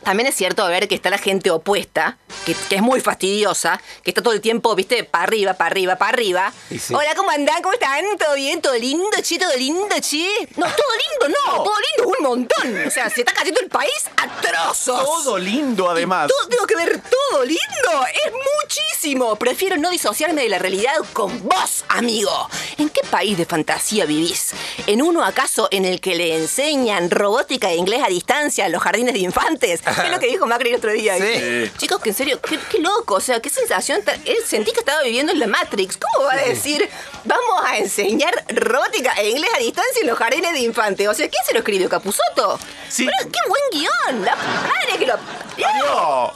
También 0.04 0.28
es 0.28 0.34
cierto, 0.34 0.62
a 0.62 0.68
ver, 0.68 0.86
que 0.86 0.94
está 0.94 1.10
la 1.10 1.18
gente 1.18 1.50
opuesta, 1.50 2.18
que, 2.44 2.54
que 2.54 2.76
es 2.76 2.82
muy 2.82 3.00
fastidiosa, 3.00 3.80
que 4.02 4.10
está 4.10 4.22
todo 4.22 4.34
el 4.34 4.40
tiempo, 4.40 4.74
viste, 4.74 5.04
para 5.04 5.24
arriba, 5.24 5.54
para 5.54 5.70
arriba, 5.70 5.96
para 5.96 6.10
arriba. 6.10 6.52
Sí. 6.70 6.94
Hola, 6.94 7.14
¿cómo 7.16 7.30
andan? 7.30 7.62
¿Cómo 7.62 7.72
están? 7.72 8.04
¿Todo 8.18 8.34
bien? 8.34 8.60
¿Todo 8.60 8.76
lindo, 8.76 9.16
che? 9.22 9.38
¿Todo 9.38 9.56
lindo, 9.56 9.96
che? 10.00 10.28
No, 10.56 10.66
todo 10.66 11.26
lindo, 11.26 11.38
no. 11.46 11.62
Todo 11.62 11.74
lindo 11.74 12.12
es 12.12 12.18
un 12.18 12.24
montón. 12.24 12.86
O 12.86 12.90
sea, 12.90 13.08
se 13.08 13.20
está 13.20 13.32
cayendo 13.32 13.60
el 13.60 13.68
país 13.68 14.10
a 14.16 14.40
trozos. 14.40 15.02
Todo 15.04 15.38
lindo, 15.38 15.88
además. 15.88 16.28
Todo, 16.28 16.48
tengo 16.48 16.66
que 16.66 16.76
ver 16.76 17.00
todo 17.00 17.44
lindo. 17.44 18.06
Es 18.26 18.32
muchísimo. 18.62 19.36
Prefiero 19.36 19.76
no 19.78 19.90
disociarme 19.90 20.42
de 20.42 20.48
la 20.50 20.58
realidad 20.58 20.94
con 21.12 21.48
vos, 21.48 21.84
amigo. 21.88 22.48
¿En 22.76 22.90
qué 22.90 23.00
país 23.10 23.38
de 23.38 23.46
fantasía 23.46 24.04
vivís? 24.04 24.52
¿En 24.86 25.02
uno 25.02 25.24
acaso 25.24 25.68
en 25.70 25.84
el 25.84 26.00
que 26.00 26.14
le 26.14 26.36
enseñan 26.36 27.10
robótica 27.10 27.70
e 27.70 27.76
inglés 27.76 28.02
a 28.04 28.08
distancia 28.08 28.66
en 28.66 28.72
los 28.72 28.82
jardines 28.82 29.14
de 29.14 29.20
infantes? 29.20 29.82
Es 30.04 30.10
lo 30.10 30.18
que 30.18 30.26
dijo 30.26 30.46
Macri 30.46 30.70
el 30.70 30.76
otro 30.76 30.92
día. 30.92 31.16
Sí. 31.16 31.70
Chicos, 31.78 32.00
que 32.00 32.10
en 32.10 32.14
serio, 32.14 32.40
qué, 32.40 32.58
qué 32.70 32.78
loco. 32.78 33.14
O 33.14 33.20
sea, 33.20 33.40
qué 33.40 33.48
sensación. 33.48 34.02
Sentí 34.46 34.72
que 34.72 34.80
estaba 34.80 35.02
viviendo 35.02 35.32
en 35.32 35.38
la 35.38 35.46
Matrix. 35.46 35.96
¿Cómo 35.96 36.26
va 36.26 36.34
a 36.34 36.44
decir, 36.44 36.88
vamos 37.24 37.64
a 37.64 37.78
enseñar 37.78 38.32
robótica 38.48 39.12
e 39.14 39.30
inglés 39.30 39.50
a 39.54 39.58
distancia 39.58 40.00
en 40.02 40.08
los 40.08 40.18
jardines 40.18 40.52
de 40.52 40.60
infantes? 40.60 41.08
O 41.08 41.14
sea, 41.14 41.28
¿quién 41.28 41.42
se 41.46 41.52
lo 41.52 41.60
escribió? 41.60 41.88
¿Capuzoto? 41.88 42.58
Sí. 42.88 43.06
Pero 43.06 43.30
qué 43.30 43.38
buen 43.48 43.62
guion. 43.72 44.24
La 44.24 44.36
madre 44.36 44.98
que 44.98 45.06
lo. 45.06 45.18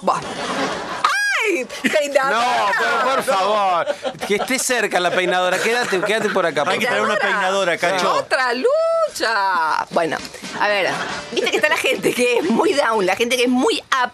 Buah. 0.02 0.20
No, 2.30 2.42
pero 2.78 3.10
por 3.14 3.22
favor. 3.22 3.86
Que 4.26 4.36
esté 4.36 4.58
cerca 4.58 5.00
la 5.00 5.10
peinadora. 5.10 5.58
Quédate, 5.58 6.00
quédate 6.00 6.28
por 6.30 6.44
acá. 6.46 6.64
por 6.64 6.72
Hay 6.72 6.78
que 6.78 6.86
traer 6.86 7.02
una 7.02 7.16
peinadora, 7.16 7.76
Cacho. 7.78 8.12
¡Otra 8.14 8.52
lucha! 8.54 9.86
Bueno, 9.90 10.16
a 10.60 10.68
ver, 10.68 10.88
viste 11.32 11.50
que 11.50 11.56
está 11.56 11.68
la 11.68 11.76
gente 11.76 12.12
que 12.12 12.38
es 12.38 12.44
muy 12.44 12.72
down, 12.74 13.06
la 13.06 13.16
gente 13.16 13.36
que 13.36 13.44
es 13.44 13.48
muy 13.48 13.78
up, 14.04 14.10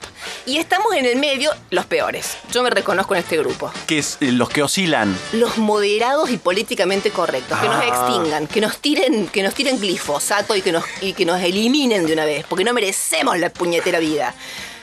y 0.46 0.58
estamos 0.58 0.94
en 0.94 1.04
el 1.06 1.16
medio, 1.16 1.50
los 1.70 1.84
peores. 1.86 2.36
Yo 2.52 2.62
me 2.62 2.70
reconozco 2.70 3.14
en 3.14 3.20
este 3.20 3.36
grupo. 3.38 3.72
Que 3.86 3.98
es 3.98 4.18
eh, 4.20 4.30
los 4.32 4.48
que 4.48 4.62
oscilan. 4.62 5.16
Los 5.32 5.58
moderados 5.58 6.30
y 6.30 6.36
políticamente 6.38 7.10
correctos, 7.10 7.58
que 7.58 7.66
nos 7.66 7.76
Ah. 7.82 7.86
extingan, 7.88 8.46
que 8.46 8.60
nos 8.60 8.78
tiren, 8.78 9.26
que 9.28 9.42
nos 9.42 9.54
tiren 9.54 9.80
glifosato 9.80 10.54
y 10.56 10.62
que 10.62 10.72
nos, 10.72 10.84
y 11.00 11.12
que 11.12 11.24
nos 11.24 11.40
eliminen 11.42 12.06
de 12.06 12.12
una 12.12 12.24
vez, 12.24 12.44
porque 12.48 12.64
no 12.64 12.72
merecemos 12.72 13.38
la 13.38 13.50
puñetera 13.50 13.98
vida. 13.98 14.34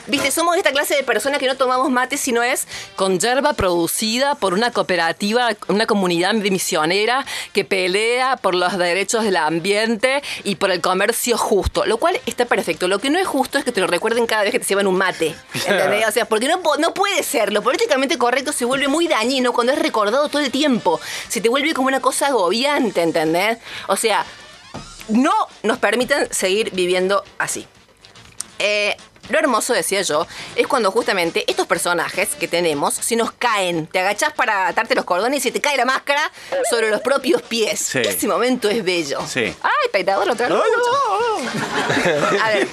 Viste, 0.06 0.30
somos 0.30 0.56
esta 0.56 0.72
clase 0.72 0.96
de 0.96 1.04
personas 1.04 1.38
que 1.38 1.46
no 1.46 1.56
tomamos 1.56 1.90
mate 1.90 2.16
si 2.16 2.32
no 2.32 2.42
es 2.42 2.66
con 2.96 3.20
yerba 3.20 3.52
producida 3.52 4.34
por 4.34 4.52
una 4.52 4.72
cooperativa, 4.72 5.50
una 5.68 5.86
comunidad 5.86 6.34
misionera 6.34 7.24
que 7.52 7.64
pelea 7.64 8.36
por 8.36 8.54
los 8.54 8.76
derechos 8.76 9.22
del 9.22 9.36
ambiente 9.36 10.22
y 10.42 10.56
por 10.56 10.70
el 10.72 10.80
comercio 10.80 11.38
justo, 11.38 11.86
lo 11.86 11.98
cual 11.98 12.20
está 12.26 12.46
perfecto. 12.46 12.88
Lo 12.88 12.98
que 12.98 13.10
no 13.10 13.18
es 13.18 13.26
justo 13.26 13.58
es 13.58 13.64
que 13.64 13.72
te 13.72 13.80
lo 13.80 13.86
recuerden 13.86 14.26
cada 14.26 14.42
vez 14.42 14.50
que 14.50 14.58
te 14.58 14.66
llevan 14.66 14.86
un 14.86 14.96
mate. 14.96 15.34
¿entendés? 15.54 16.08
O 16.08 16.12
sea, 16.12 16.24
porque 16.24 16.48
no, 16.48 16.60
no 16.78 16.94
puede 16.94 17.22
ser. 17.22 17.52
Lo 17.52 17.62
políticamente 17.62 18.18
correcto 18.18 18.52
se 18.52 18.64
vuelve 18.64 18.88
muy 18.88 19.06
dañino 19.06 19.52
cuando 19.52 19.72
es 19.72 19.78
recordado 19.78 20.28
todo 20.28 20.42
el 20.42 20.50
tiempo. 20.50 21.00
Se 21.28 21.40
te 21.40 21.48
vuelve 21.48 21.74
como 21.74 21.88
una 21.88 22.00
cosa 22.00 22.28
agobiante, 22.28 23.02
¿entendés? 23.02 23.58
O 23.86 23.96
sea, 23.96 24.26
no 25.08 25.32
nos 25.62 25.78
permitan 25.78 26.32
seguir 26.32 26.70
viviendo 26.72 27.24
así. 27.38 27.66
Eh, 28.58 28.96
lo 29.32 29.38
hermoso, 29.38 29.72
decía 29.72 30.02
yo, 30.02 30.26
es 30.56 30.66
cuando 30.66 30.90
justamente 30.90 31.44
estos 31.48 31.66
personajes 31.66 32.30
que 32.38 32.48
tenemos, 32.48 32.94
si 32.94 33.16
nos 33.16 33.32
caen, 33.32 33.86
te 33.86 33.98
agachás 34.00 34.32
para 34.32 34.68
atarte 34.68 34.94
los 34.94 35.04
cordones 35.04 35.38
y 35.38 35.42
se 35.42 35.50
te 35.52 35.60
cae 35.60 35.76
la 35.76 35.84
máscara 35.84 36.30
sobre 36.70 36.90
los 36.90 37.00
propios 37.00 37.42
pies. 37.42 37.80
Sí. 37.80 37.98
Ese 38.00 38.26
momento 38.28 38.68
es 38.68 38.84
bello. 38.84 39.20
Sí. 39.26 39.44
Ay, 39.62 39.88
peinador 39.92 40.30
otra 40.30 40.48
vez. 40.48 40.56
A 42.42 42.48
ver, 42.50 42.68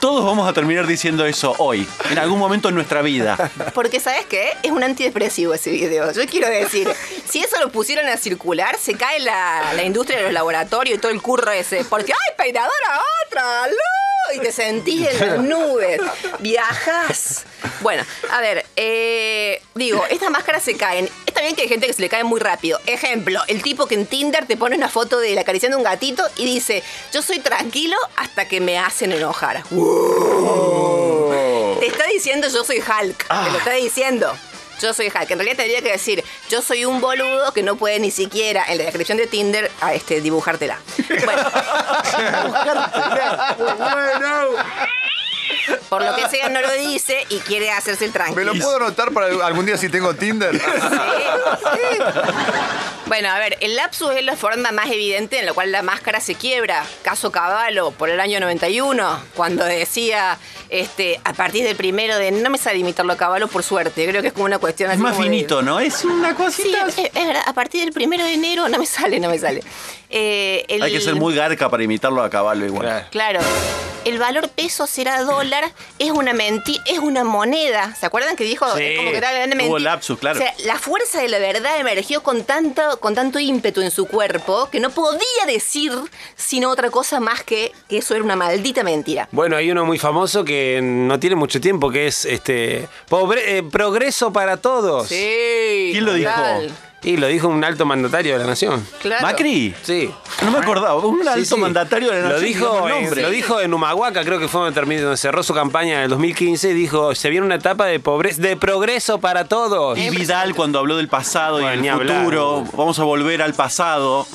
Todos 0.00 0.24
vamos 0.24 0.48
a 0.48 0.52
terminar 0.52 0.86
diciendo 0.86 1.24
eso 1.26 1.54
hoy, 1.58 1.86
en 2.10 2.18
algún 2.18 2.38
momento 2.38 2.68
en 2.68 2.74
nuestra 2.74 3.02
vida. 3.02 3.50
porque 3.74 4.00
¿sabes 4.00 4.26
qué? 4.26 4.52
Es 4.62 4.70
un 4.70 4.82
antidepresivo 4.82 5.54
ese 5.54 5.70
video. 5.70 6.12
Yo 6.12 6.26
quiero 6.26 6.48
decir, 6.48 6.88
si 7.28 7.42
eso 7.42 7.58
lo 7.60 7.70
pusieron 7.70 8.06
a 8.08 8.16
circular, 8.16 8.76
se 8.78 8.94
cae 8.94 9.20
la, 9.20 9.72
la 9.74 9.82
industria 9.82 10.18
de 10.18 10.24
los 10.24 10.32
laboratorios 10.32 10.98
y 10.98 11.00
todo 11.00 11.12
el 11.12 11.22
curro 11.22 11.50
ese. 11.50 11.84
Porque, 11.84 12.12
¡ay, 12.12 12.34
peinadora 12.36 13.00
otra! 13.26 13.64
¡Aló! 13.64 13.76
Y 14.34 14.38
te 14.38 14.52
sentís 14.52 15.08
en 15.08 15.18
las 15.26 15.38
nubes. 15.42 16.00
Viajas. 16.38 17.44
Bueno, 17.80 18.04
a 18.30 18.40
ver, 18.40 18.64
eh, 18.76 19.60
digo, 19.74 20.04
estas 20.10 20.30
máscaras 20.30 20.62
se 20.62 20.76
caen. 20.76 21.08
Está 21.26 21.40
bien 21.40 21.54
que 21.54 21.62
hay 21.62 21.68
gente 21.68 21.86
que 21.86 21.92
se 21.92 22.00
le 22.00 22.08
cae 22.08 22.24
muy 22.24 22.40
rápido. 22.40 22.78
Ejemplo, 22.86 23.40
el 23.48 23.62
tipo 23.62 23.86
que 23.86 23.94
en 23.94 24.06
Tinder 24.06 24.46
te 24.46 24.56
pone 24.56 24.76
una 24.76 24.88
foto 24.88 25.18
de 25.18 25.32
él 25.32 25.38
acariciando 25.38 25.76
un 25.76 25.84
gatito 25.84 26.24
y 26.36 26.44
dice, 26.46 26.82
yo 27.12 27.22
soy 27.22 27.40
tranquilo 27.40 27.96
hasta 28.16 28.46
que 28.46 28.60
me 28.60 28.78
hacen 28.78 29.12
enojar. 29.12 29.62
Te 31.80 31.86
está 31.86 32.06
diciendo 32.06 32.48
yo 32.48 32.64
soy 32.64 32.78
Hulk. 32.78 33.26
Te 33.26 33.50
lo 33.50 33.58
está 33.58 33.72
diciendo. 33.72 34.32
Yo 34.82 34.92
soy 34.92 35.06
Hulk. 35.06 35.30
En 35.30 35.38
realidad 35.38 35.58
tendría 35.58 35.80
que 35.80 35.92
decir, 35.92 36.24
yo 36.50 36.60
soy 36.60 36.84
un 36.84 37.00
boludo 37.00 37.52
que 37.52 37.62
no 37.62 37.76
puede 37.76 38.00
ni 38.00 38.10
siquiera 38.10 38.64
en 38.68 38.78
la 38.78 38.84
descripción 38.84 39.16
de 39.16 39.28
Tinder 39.28 39.70
a 39.80 39.94
este, 39.94 40.20
dibujártela. 40.20 40.78
Bueno. 41.24 41.42
Por 45.88 46.04
lo 46.04 46.14
que 46.16 46.28
sea 46.28 46.48
no 46.48 46.60
lo 46.60 46.72
dice 46.72 47.26
y 47.28 47.38
quiere 47.38 47.70
hacerse 47.70 48.04
el 48.04 48.10
¿Me 48.10 48.14
tranquilo. 48.14 48.54
lo 48.54 48.60
puedo 48.60 48.76
anotar 48.76 49.12
para 49.12 49.26
algún 49.46 49.66
día 49.66 49.76
si 49.76 49.88
tengo 49.88 50.14
Tinder? 50.14 50.54
Sí, 50.58 50.60
sí. 50.60 51.98
Bueno, 53.06 53.28
a 53.30 53.38
ver, 53.38 53.58
el 53.60 53.76
lapsus 53.76 54.10
es 54.14 54.24
la 54.24 54.36
forma 54.36 54.72
más 54.72 54.86
evidente 54.90 55.38
en 55.38 55.44
la 55.46 55.52
cual 55.52 55.70
la 55.70 55.82
máscara 55.82 56.20
se 56.20 56.34
quiebra. 56.34 56.84
Caso 57.02 57.30
Caballo, 57.30 57.90
por 57.90 58.08
el 58.08 58.18
año 58.20 58.40
91, 58.40 59.20
cuando 59.34 59.64
decía, 59.64 60.38
este, 60.70 61.20
a 61.24 61.34
partir 61.34 61.64
del 61.64 61.76
primero 61.76 62.16
de... 62.16 62.30
No 62.30 62.48
me 62.48 62.56
sale 62.56 62.78
imitarlo 62.78 63.12
a 63.12 63.16
Caballo, 63.16 63.48
por 63.48 63.62
suerte. 63.62 64.06
Creo 64.08 64.22
que 64.22 64.28
es 64.28 64.32
como 64.32 64.46
una 64.46 64.58
cuestión 64.58 64.88
Es 64.90 64.94
así 64.94 65.02
más 65.02 65.12
como 65.12 65.24
de- 65.24 65.30
finito, 65.30 65.60
¿no? 65.62 65.78
Es 65.78 66.04
una 66.04 66.30
Sí, 66.30 66.34
cosita. 66.36 66.86
es, 66.86 66.98
es 66.98 67.26
verdad. 67.26 67.42
A 67.44 67.52
partir 67.52 67.84
del 67.84 67.92
primero 67.92 68.24
de 68.24 68.32
enero 68.34 68.68
no 68.70 68.78
me 68.78 68.86
sale, 68.86 69.20
no 69.20 69.28
me 69.28 69.38
sale. 69.38 69.62
Eh, 70.08 70.64
el- 70.68 70.82
Hay 70.82 70.92
que 70.92 71.00
ser 71.00 71.14
muy 71.14 71.34
garca 71.34 71.68
para 71.68 71.82
imitarlo 71.82 72.22
a 72.22 72.30
caballo 72.30 72.64
igual. 72.64 72.86
Claro. 72.86 73.06
Claro. 73.10 73.40
El 74.04 74.18
valor 74.18 74.48
peso 74.48 74.86
será 74.88 75.22
dólar, 75.22 75.64
es 76.00 76.10
una 76.10 76.32
menti 76.32 76.76
es 76.86 76.98
una 76.98 77.22
moneda. 77.22 77.94
¿Se 77.94 78.04
acuerdan 78.06 78.34
que 78.34 78.42
dijo? 78.44 78.66
Sí, 78.76 78.82
Es 78.82 78.98
como 78.98 79.10
que 79.12 79.16
era 79.16 79.30
una 79.30 79.44
hubo 79.46 79.54
mentira. 79.56 79.78
lapsus, 79.92 80.18
claro. 80.18 80.38
O 80.40 80.42
sea, 80.42 80.52
la 80.64 80.76
fuerza 80.78 81.20
de 81.20 81.28
la 81.28 81.38
verdad 81.38 81.78
emergió 81.78 82.22
con 82.22 82.42
tanto, 82.44 82.98
con 82.98 83.14
tanto 83.14 83.38
ímpetu 83.38 83.80
en 83.80 83.90
su 83.92 84.06
cuerpo 84.06 84.68
que 84.72 84.80
no 84.80 84.90
podía 84.90 85.20
decir 85.46 85.92
sino 86.34 86.70
otra 86.70 86.90
cosa 86.90 87.20
más 87.20 87.44
que 87.44 87.70
que 87.88 87.98
eso 87.98 88.14
era 88.14 88.24
una 88.24 88.34
maldita 88.36 88.82
mentira. 88.82 89.28
Bueno, 89.30 89.56
hay 89.56 89.70
uno 89.70 89.84
muy 89.84 89.98
famoso 89.98 90.44
que 90.44 90.80
no 90.82 91.20
tiene 91.20 91.36
mucho 91.36 91.60
tiempo, 91.60 91.90
que 91.90 92.08
es 92.08 92.24
este 92.24 92.88
pobre- 93.08 93.58
eh, 93.58 93.62
progreso 93.62 94.32
para 94.32 94.56
todos. 94.56 95.08
Sí. 95.08 95.90
¿Quién 95.92 96.04
lo 96.04 96.14
dijo? 96.14 96.30
Y 97.04 97.16
lo 97.16 97.26
dijo 97.26 97.48
un 97.48 97.64
alto 97.64 97.84
mandatario 97.84 98.34
de 98.34 98.38
la 98.38 98.46
nación. 98.46 98.86
Claro. 99.00 99.22
¿Macri? 99.26 99.74
Sí. 99.82 100.08
No 100.44 100.50
me 100.52 100.58
acordaba. 100.58 100.94
Un 100.94 101.26
alto 101.26 101.40
Sí, 101.40 101.46
sí. 101.46 101.56
mandatario 101.56 102.10
de 102.10 102.22
la 102.22 102.28
lo 102.28 102.34
nación, 102.34 102.44
dijo, 102.46 102.66
digamos 102.86 102.90
el 103.12 103.18
en, 103.18 103.22
lo 103.22 103.30
dijo 103.30 103.60
en 103.60 103.74
Humahuaca, 103.74 104.24
creo 104.24 104.38
que 104.38 104.46
fue 104.48 104.60
donde, 104.62 104.80
terminó- 104.80 105.02
donde 105.02 105.16
cerró 105.16 105.42
su 105.42 105.52
campaña 105.52 105.94
en 105.98 106.00
el 106.04 106.10
2015. 106.10 106.70
y 106.70 106.74
Dijo, 106.74 107.14
se 107.14 107.28
viene 107.30 107.44
una 107.46 107.56
etapa 107.56 107.86
de 107.86 107.98
pobreza, 108.00 108.40
de 108.40 108.56
progreso 108.56 109.18
para 109.18 109.46
todos. 109.46 109.98
Y 109.98 110.10
Vidal 110.10 110.54
cuando 110.54 110.78
habló 110.78 110.96
del 110.96 111.08
pasado 111.08 111.58
y 111.58 111.62
Bueno, 111.62 111.74
el 111.74 111.82
ni 111.82 111.88
hablar. 111.88 112.18
futuro. 112.20 112.64
Vamos 112.74 112.98
a 112.98 113.04
volver 113.04 113.42
al 113.42 113.54
pasado. 113.54 114.26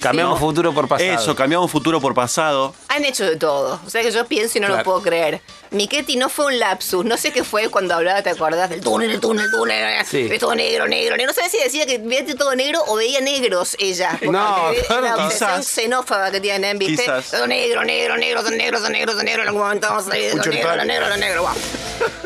Cambiamos 0.00 0.40
¿no? 0.40 0.46
futuro 0.46 0.72
por 0.72 0.88
pasado. 0.88 1.12
Eso, 1.12 1.36
cambiamos 1.36 1.70
futuro 1.70 2.00
por 2.00 2.12
pasado. 2.12 2.74
Han 2.88 3.04
hecho 3.04 3.24
de 3.24 3.36
todo. 3.36 3.80
O 3.86 3.90
sea 3.90 4.02
que 4.02 4.10
yo 4.10 4.26
pienso 4.26 4.58
y 4.58 4.60
no 4.60 4.68
lo 4.68 4.82
puedo 4.82 5.00
creer. 5.00 5.40
Miquetti 5.70 6.16
no 6.16 6.28
fue 6.28 6.46
un 6.46 6.58
lapsus. 6.58 7.04
No 7.04 7.16
sé 7.16 7.30
qué 7.30 7.44
fue 7.44 7.68
cuando 7.68 7.94
hablaba, 7.94 8.20
¿te 8.20 8.30
acordás? 8.30 8.68
Del 8.68 8.80
túnel, 8.80 9.12
el 9.12 9.20
túnel, 9.20 9.44
el 9.46 9.50
túnel. 9.52 10.04
Sí. 10.04 10.28
Es 10.30 10.40
todo 10.40 10.54
negro, 10.56 10.88
negro, 10.88 11.16
negro. 11.16 11.32
No 11.32 11.40
sé 11.40 11.48
si 11.48 11.58
decía 11.62 11.86
que 11.86 12.00
veía 12.02 12.36
todo 12.36 12.54
negro 12.54 12.82
o 12.86 12.96
veía 12.96 13.20
negros 13.20 13.76
ella. 13.78 14.18
No, 14.22 14.70
claro, 14.86 15.02
la 15.02 15.14
quizás. 15.28 15.58
obsesión 15.58 15.62
xenófoba 15.62 16.30
que 16.30 16.40
tienen, 16.40 16.78
¿viste? 16.78 17.02
Quizás. 17.02 17.30
Todo 17.30 17.46
negro, 17.46 17.84
negro, 17.84 18.16
negro, 18.16 18.42
son 18.42 18.56
negros, 18.56 18.82
son 18.82 18.92
negros, 18.92 19.14
son 19.16 19.24
negros. 19.24 19.42
En 19.42 19.48
algún 19.48 19.62
momento 19.62 19.88
vamos 19.88 20.06
a 20.06 20.10
salir 20.10 20.32
de 20.34 20.50
negro, 20.50 20.76
lo 20.76 20.84
negro, 20.84 21.08
lo 21.08 21.16
negro. 21.16 21.42
guau. 21.42 21.54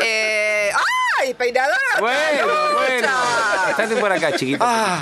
Eh, 0.03 0.71
¡Ay, 1.21 1.35
peinadora! 1.35 1.77
Bueno, 1.99 2.47
bueno. 2.75 3.09
Estate 3.71 3.97
por 3.97 4.13
acá, 4.13 4.33
chiquito. 4.37 4.65
Ah. 4.67 5.01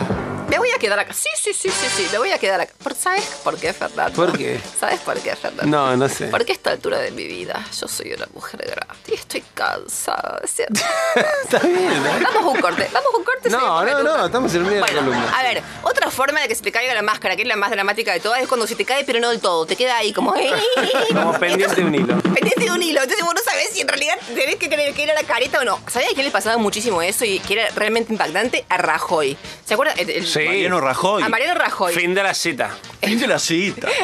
Me 0.48 0.58
voy 0.58 0.70
a 0.70 0.78
quedar 0.78 0.98
acá. 0.98 1.12
Sí, 1.14 1.28
sí, 1.40 1.52
sí, 1.54 1.68
sí, 1.70 1.86
sí. 1.96 2.08
Me 2.12 2.18
voy 2.18 2.30
a 2.30 2.38
quedar 2.38 2.60
acá. 2.60 2.72
¿Por- 2.82 2.94
¿Sabes 2.94 3.24
por 3.42 3.56
qué, 3.58 3.72
Fernando? 3.72 4.14
¿Por 4.14 4.36
qué? 4.36 4.60
¿Sabes 4.78 5.00
por 5.00 5.18
qué, 5.18 5.34
Fernando? 5.36 5.66
No, 5.66 5.96
no 5.96 6.08
sé. 6.08 6.26
Porque 6.28 6.52
a 6.52 6.54
esta 6.54 6.70
altura 6.70 6.98
de 6.98 7.10
mi 7.10 7.26
vida 7.26 7.64
yo 7.78 7.88
soy 7.88 8.12
una 8.12 8.26
mujer 8.34 8.60
grande 8.66 8.94
y 9.08 9.14
estoy 9.14 9.42
cansada, 9.54 10.40
¿cierto? 10.46 10.80
Está 11.44 11.58
bien. 11.60 11.78
¿eh? 11.92 12.20
Vamos 12.22 12.44
a 12.44 12.48
un 12.48 12.60
corte, 12.60 12.88
vamos 12.92 13.14
a 13.14 13.16
un 13.16 13.24
corte. 13.24 13.50
No, 13.50 13.84
no, 13.84 14.02
no, 14.02 14.26
estamos 14.26 14.52
en 14.54 14.60
el 14.60 14.66
medio 14.66 14.84
de 14.84 14.92
la 14.92 14.98
columna. 15.00 15.38
A 15.38 15.42
ver, 15.42 15.62
otra 15.82 16.10
forma 16.10 16.40
de 16.40 16.48
que 16.48 16.54
se 16.54 16.62
te 16.62 16.70
caiga 16.72 16.94
la 16.94 17.02
máscara, 17.02 17.36
que 17.36 17.42
es 17.42 17.48
la 17.48 17.56
más 17.56 17.70
dramática 17.70 18.12
de 18.12 18.20
todas, 18.20 18.40
es 18.42 18.48
cuando 18.48 18.66
se 18.66 18.76
te 18.76 18.84
cae 18.84 19.04
pero 19.04 19.20
no 19.20 19.30
del 19.30 19.40
todo, 19.40 19.66
te 19.66 19.76
queda 19.76 19.96
ahí 19.96 20.12
como... 20.12 20.34
Como 21.14 21.32
pendiente 21.38 21.76
de 21.76 21.84
un 21.84 21.94
hilo. 21.94 22.20
Pendiente 22.22 22.64
de 22.64 22.70
un 22.70 22.82
hilo, 22.82 23.00
entonces 23.02 23.24
vos 23.24 23.34
no 23.34 23.40
sabés 23.42 23.70
si 23.72 23.80
en 23.80 23.88
realidad 23.88 24.14
tenés 24.34 24.56
que 24.56 24.68
creer 24.68 24.94
que 24.94 25.04
era 25.04 25.14
la 25.14 25.22
careta 25.22 25.60
o 25.60 25.64
no. 25.64 25.80
¿Sabías 25.88 26.12
que 26.14 26.22
le 26.22 26.30
pasaba 26.30 26.56
muchísimo 26.58 27.00
eso 27.02 27.24
y 27.24 27.38
que 27.40 27.54
era 27.54 27.68
realmente 27.74 28.12
impactante? 28.12 28.64
A 28.68 28.76
Rajoy. 28.78 29.36
¿Se 29.64 29.74
acuerdan? 29.74 29.98
El- 29.98 30.10
el- 30.10 30.26
Sí. 30.34 30.44
Mariano 30.46 30.80
Rajoy. 30.80 31.22
A 31.22 31.28
Mariano 31.28 31.54
Rajoy. 31.54 31.94
Fin 31.94 32.14
de 32.14 32.22
la 32.22 32.34
cita. 32.34 32.70
Fin 33.00 33.18
de 33.18 33.26
la 33.26 33.38
cita. 33.38 33.88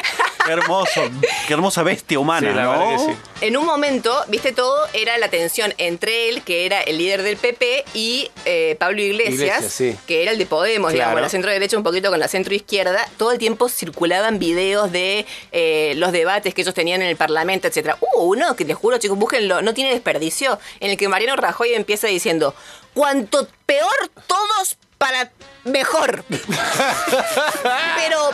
Qué 0.46 0.52
hermoso, 0.52 1.02
qué 1.46 1.52
hermosa 1.52 1.82
bestia 1.82 2.18
humana, 2.18 2.48
Sí, 2.48 2.56
la 2.56 2.62
¿no? 2.62 2.70
verdad 2.70 2.90
que 3.06 3.12
sí. 3.12 3.18
En 3.42 3.58
un 3.58 3.66
momento, 3.66 4.24
viste 4.28 4.52
todo, 4.52 4.74
era 4.94 5.18
la 5.18 5.28
tensión 5.28 5.74
entre 5.76 6.30
él, 6.30 6.40
que 6.42 6.64
era 6.64 6.80
el 6.80 6.96
líder 6.96 7.22
del 7.22 7.36
PP, 7.36 7.84
y 7.92 8.30
eh, 8.46 8.74
Pablo 8.80 9.02
Iglesias, 9.02 9.34
Iglesias, 9.34 9.72
sí. 9.72 9.96
que 10.06 10.22
era 10.22 10.32
el 10.32 10.38
de 10.38 10.46
Podemos, 10.46 10.92
Claro. 10.92 11.10
digamos, 11.10 11.20
la 11.20 11.28
centro 11.28 11.50
derecha 11.50 11.76
un 11.76 11.82
poquito 11.82 12.08
con 12.08 12.18
la 12.18 12.26
centro 12.26 12.54
izquierda. 12.54 13.06
Todo 13.18 13.32
el 13.32 13.38
tiempo 13.38 13.68
circulaban 13.68 14.38
videos 14.38 14.90
de 14.90 15.26
eh, 15.52 15.92
los 15.96 16.10
debates 16.10 16.54
que 16.54 16.62
ellos 16.62 16.74
tenían 16.74 17.02
en 17.02 17.08
el 17.08 17.16
Parlamento, 17.16 17.68
etcétera. 17.68 17.98
Hubo 18.00 18.22
uno 18.24 18.56
que 18.56 18.64
les 18.64 18.76
juro, 18.78 18.96
chicos, 18.96 19.18
búsquenlo, 19.18 19.60
no 19.60 19.74
tiene 19.74 19.90
desperdicio, 19.90 20.58
en 20.80 20.90
el 20.90 20.96
que 20.96 21.06
Mariano 21.06 21.36
Rajoy 21.36 21.74
empieza 21.74 22.06
diciendo: 22.06 22.54
Cuanto 22.94 23.46
peor 23.66 24.10
todos 24.26 24.78
para 25.00 25.30
mejor. 25.64 26.24
Pero 27.96 28.30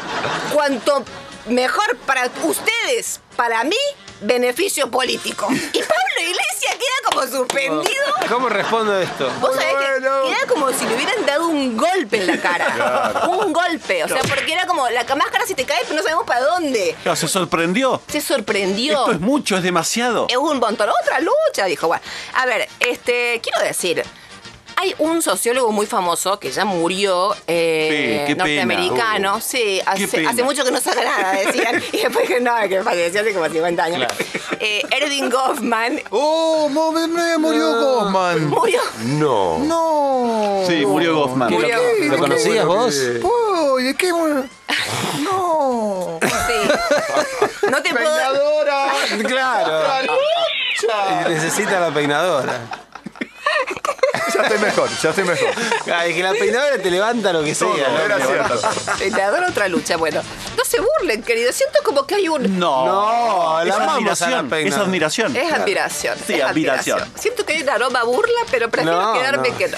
cuanto 0.53 1.05
mejor 1.47 1.97
para 1.99 2.29
ustedes, 2.43 3.21
para 3.37 3.63
mí, 3.63 3.77
beneficio 4.21 4.91
político. 4.91 5.47
Y 5.49 5.79
Pablo 5.79 6.19
Iglesias 6.21 6.75
queda 6.75 7.11
como 7.11 7.23
suspendido. 7.23 8.03
¿Cómo 8.29 8.49
respondo 8.49 8.93
a 8.95 9.03
esto? 9.03 9.31
Vos 9.41 9.55
sabés 9.55 9.75
Bueno. 9.75 10.23
que 10.25 10.29
queda 10.35 10.47
como 10.49 10.73
si 10.73 10.85
le 10.87 10.97
hubieran 10.97 11.25
dado 11.25 11.47
un 11.47 11.77
golpe 11.77 12.17
en 12.17 12.27
la 12.27 12.41
cara. 12.41 13.29
Un 13.29 13.53
golpe. 13.53 14.03
O 14.03 14.09
sea, 14.09 14.23
porque 14.23 14.53
era 14.53 14.67
como 14.67 14.89
la 14.89 15.05
máscara 15.15 15.47
se 15.47 15.55
te 15.55 15.65
cae, 15.65 15.83
pero 15.83 15.95
no 15.95 16.03
sabemos 16.03 16.25
para 16.27 16.41
dónde. 16.41 16.97
Claro, 17.05 17.15
se 17.15 17.29
sorprendió. 17.29 18.03
Se 18.09 18.21
sorprendió. 18.21 18.99
Esto 18.99 19.13
es 19.13 19.21
mucho, 19.21 19.57
es 19.57 19.63
demasiado. 19.63 20.27
Es 20.29 20.37
un 20.37 20.59
montón. 20.59 20.89
Otra 21.05 21.21
lucha, 21.21 21.67
dijo. 21.67 21.87
Bueno, 21.87 22.03
a 22.35 22.45
ver, 22.45 22.69
este, 22.81 23.41
quiero 23.41 23.61
decir. 23.61 24.03
Hay 24.79 24.95
un 24.99 25.23
sociólogo 25.23 25.73
muy 25.73 25.87
famoso 25.87 26.39
que 26.39 26.51
ya 26.51 26.65
murió, 26.67 27.35
eh, 27.47 28.19
Sí, 28.21 28.27
qué 28.27 28.37
pena. 28.37 28.45
norteamericano. 28.45 29.41
Sí, 29.41 29.81
hace, 29.87 30.43
mucho 30.43 30.65
que 30.65 30.71
no 30.71 30.81
saca 30.81 31.03
nada, 31.03 31.33
decían. 31.33 31.83
y 31.93 31.97
después 31.99 32.29
que 32.29 32.41
no, 32.41 32.53
que 32.69 32.83
falleció 32.83 33.23
hace 33.23 33.33
como 33.33 33.49
50 33.49 33.83
años. 33.85 34.13
Eh, 34.61 34.83
Erving 34.91 35.31
Goffman 35.31 36.01
¡Oh, 36.11 36.69
mo- 36.71 36.93
me- 36.93 37.07
me 37.09 37.39
murió 37.39 37.73
Goffman! 37.81 38.49
murió. 38.49 38.81
No. 39.05 39.59
¡No! 39.61 40.65
Sí, 40.67 40.85
murió 40.85 41.17
Goffman. 41.21 41.51
Murió. 41.53 41.79
¿Lo 42.11 42.19
conocías 42.19 42.65
vos? 42.67 42.95
¡Uy, 43.23 43.95
qué 43.95 44.13
murió? 44.13 44.45
¡No! 45.21 46.19
Sí. 46.23 46.71
No 47.71 47.83
te 47.83 47.91
puedo. 47.95 48.05
¡Peinadora! 48.15 48.87
Claro. 49.27 49.79
¡Otra 49.79 50.03
lucha! 50.03 51.29
Necesita 51.29 51.81
la 51.81 51.91
peinadora. 51.93 52.61
Ya 54.37 54.43
estoy 54.43 54.59
mejor, 54.59 54.91
ya 55.03 55.11
estoy 55.11 55.25
mejor. 55.25 55.49
Ay, 55.95 56.15
que 56.15 56.23
la 56.23 56.33
peinadora 56.33 56.79
te 56.79 56.91
levanta 56.91 57.33
lo 57.33 57.43
que 57.43 57.55
sea. 57.55 57.69
Todo, 57.69 57.77
¿no? 57.79 59.23
adoro 59.23 59.47
otra 59.49 59.69
lucha. 59.69 59.97
Bueno, 59.97 60.23
no 60.57 60.65
se 60.65 60.79
burlen, 60.81 61.23
querido. 61.23 61.53
Siento 61.53 61.79
como 61.85 62.07
que 62.07 62.17
hay 62.17 62.29
un. 62.29 62.59
No. 62.59 62.87
No, 62.87 63.61
es 63.61 63.67
la 63.69 63.77
amamos 63.77 64.23
a 64.23 64.31
la 64.31 64.39
admiración. 64.41 64.45
Es 64.47 64.51
peinadora. 64.51 64.85
admiración. 64.85 65.37
Es 65.37 65.53
admiración. 65.53 66.19
Sí, 66.27 66.35
es 66.35 66.43
admiración. 66.45 67.13
Siento 67.19 67.45
que 67.47 67.55
hay 67.55 67.63
un 67.63 67.69
aroma 67.71 68.03
burla, 68.05 68.41
pero 68.51 68.71
prefiero 68.71 69.01
No, 69.03 69.13
quedarme 69.15 69.51
no. 69.51 69.59
que 69.59 69.69
no. 69.69 69.77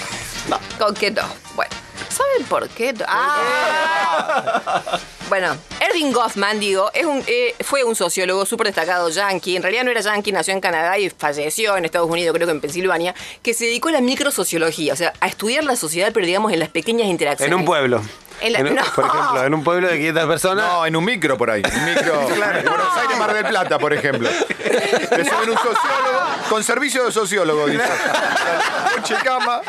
Con 0.77 0.93
que 0.95 1.11
no. 1.11 1.23
Bueno, 1.55 1.71
¿saben 2.09 2.45
por 2.47 2.67
qué? 2.69 2.93
no? 2.93 3.05
Ah. 3.07 4.99
Bueno, 5.29 5.55
Erving 5.79 6.11
Goffman, 6.11 6.59
digo, 6.59 6.89
es 6.93 7.05
un, 7.05 7.23
eh, 7.27 7.55
fue 7.63 7.83
un 7.83 7.95
sociólogo 7.95 8.45
súper 8.47 8.67
destacado 8.67 9.09
yankee. 9.09 9.55
En 9.55 9.61
realidad 9.61 9.83
no 9.83 9.91
era 9.91 10.01
yankee, 10.01 10.31
nació 10.31 10.53
en 10.53 10.59
Canadá 10.61 10.97
y 10.97 11.09
falleció 11.11 11.77
en 11.77 11.85
Estados 11.85 12.09
Unidos, 12.09 12.33
creo 12.35 12.47
que 12.47 12.51
en 12.51 12.61
Pensilvania, 12.61 13.13
que 13.43 13.53
se 13.53 13.65
dedicó 13.65 13.89
a 13.89 13.93
la 13.93 14.01
microsociología, 14.01 14.93
o 14.93 14.95
sea, 14.95 15.13
a 15.19 15.27
estudiar 15.27 15.63
la 15.65 15.75
sociedad, 15.75 16.09
pero 16.13 16.25
digamos 16.25 16.51
en 16.51 16.59
las 16.59 16.69
pequeñas 16.69 17.07
interacciones. 17.07 17.53
En 17.53 17.59
un 17.59 17.65
pueblo. 17.65 18.01
En 18.41 18.53
la- 18.53 18.59
En 18.59 18.73
no. 18.73 18.81
Por 18.95 19.05
ejemplo, 19.05 19.43
en 19.45 19.53
un 19.53 19.63
pueblo 19.63 19.87
de 19.89 19.97
500 19.97 20.25
personas. 20.25 20.65
No, 20.65 20.85
en 20.85 20.95
un 20.95 21.03
micro 21.05 21.37
por 21.37 21.51
ahí. 21.51 21.61
Un 21.61 21.85
micro. 21.85 22.21
En 22.29 22.39
Buenos 22.65 22.97
Aires, 22.97 23.17
Mar 23.19 23.33
del 23.33 23.45
Plata, 23.45 23.77
por 23.77 23.93
ejemplo. 23.93 24.29
Le 24.29 25.25
suben 25.25 25.49
un 25.49 25.57
sociólogo 25.57 26.19
con 26.49 26.63
servicio 26.63 27.05
de 27.05 27.11
sociólogo, 27.11 27.67
dice. 27.67 27.83
Coche, 28.95 29.15
cama, 29.23 29.61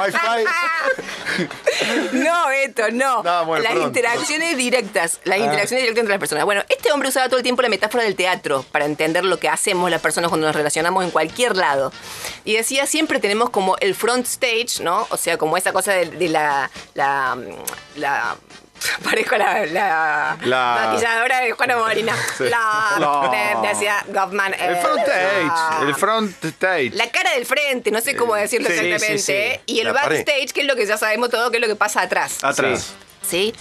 wifi. 0.00 0.44
No, 2.12 2.50
esto, 2.50 2.90
no. 2.92 3.22
No, 3.22 3.44
bueno, 3.46 3.62
las 3.64 3.72
perdón. 3.72 3.88
interacciones 3.88 4.56
directas. 4.56 5.20
Las 5.24 5.38
interacciones 5.38 5.82
directas 5.82 6.00
entre 6.00 6.14
las 6.14 6.20
personas. 6.20 6.44
Bueno, 6.44 6.62
este 6.68 6.92
hombre 6.92 7.08
usaba 7.08 7.26
todo 7.28 7.38
el 7.38 7.42
tiempo 7.42 7.62
la 7.62 7.68
metáfora 7.68 8.04
del 8.04 8.16
teatro 8.16 8.64
para 8.70 8.84
entender 8.84 9.24
lo 9.24 9.38
que 9.38 9.48
hacemos 9.48 9.90
las 9.90 10.00
personas 10.00 10.28
cuando 10.28 10.46
nos 10.46 10.56
relacionamos 10.56 11.04
en 11.04 11.10
cualquier 11.10 11.56
lado. 11.56 11.92
Y 12.44 12.54
decía, 12.54 12.86
siempre 12.86 13.18
tenemos 13.20 13.50
como 13.50 13.76
el 13.78 13.94
front 13.94 14.26
stage, 14.26 14.82
¿no? 14.82 15.06
O 15.10 15.16
sea, 15.16 15.38
como 15.38 15.56
esa 15.56 15.72
cosa 15.72 15.92
de, 15.92 16.06
de 16.06 16.28
la. 16.28 16.70
la. 16.94 17.38
la 17.96 18.36
Parezco 19.04 19.36
la, 19.36 19.66
la, 19.66 20.36
La- 20.44 20.86
maquilladora 20.90 21.40
de 21.40 21.52
Juana 21.52 21.76
Morina. 21.76 22.16
La, 22.40 22.96
No. 22.98 23.30
de- 23.30 23.68
decía 23.68 24.04
Goffman. 24.08 24.54
El 24.54 24.74
eh, 24.74 24.78
front 24.80 24.96
la- 24.98 25.02
stage. 25.04 25.86
El 25.88 25.94
front 25.94 26.44
stage. 26.44 26.90
la 26.94 27.10
cara 27.10 27.32
del 27.34 27.46
frente, 27.46 27.90
no 27.90 28.00
sé 28.00 28.16
cómo 28.16 28.34
decirlo 28.34 28.68
Sí, 28.68 28.78
sí, 28.78 28.86
exactamente. 28.86 29.22
sí. 29.22 29.32
¿eh? 29.32 29.60
Y 29.66 29.80
el 29.80 29.86
La 29.88 29.94
pared. 29.94 30.16
backstage, 30.24 30.52
que 30.52 30.60
es 30.62 30.66
lo 30.66 30.76
que 30.76 30.86
ya 30.86 30.96
sabemos 30.96 31.30
todo, 31.30 31.50
que 31.50 31.56
es 31.58 31.60
lo 31.60 31.68
que 31.68 31.76
pasa 31.76 32.02
atrás. 32.02 32.42
Atrás. 32.42 32.92
¿Sí? 33.28 33.54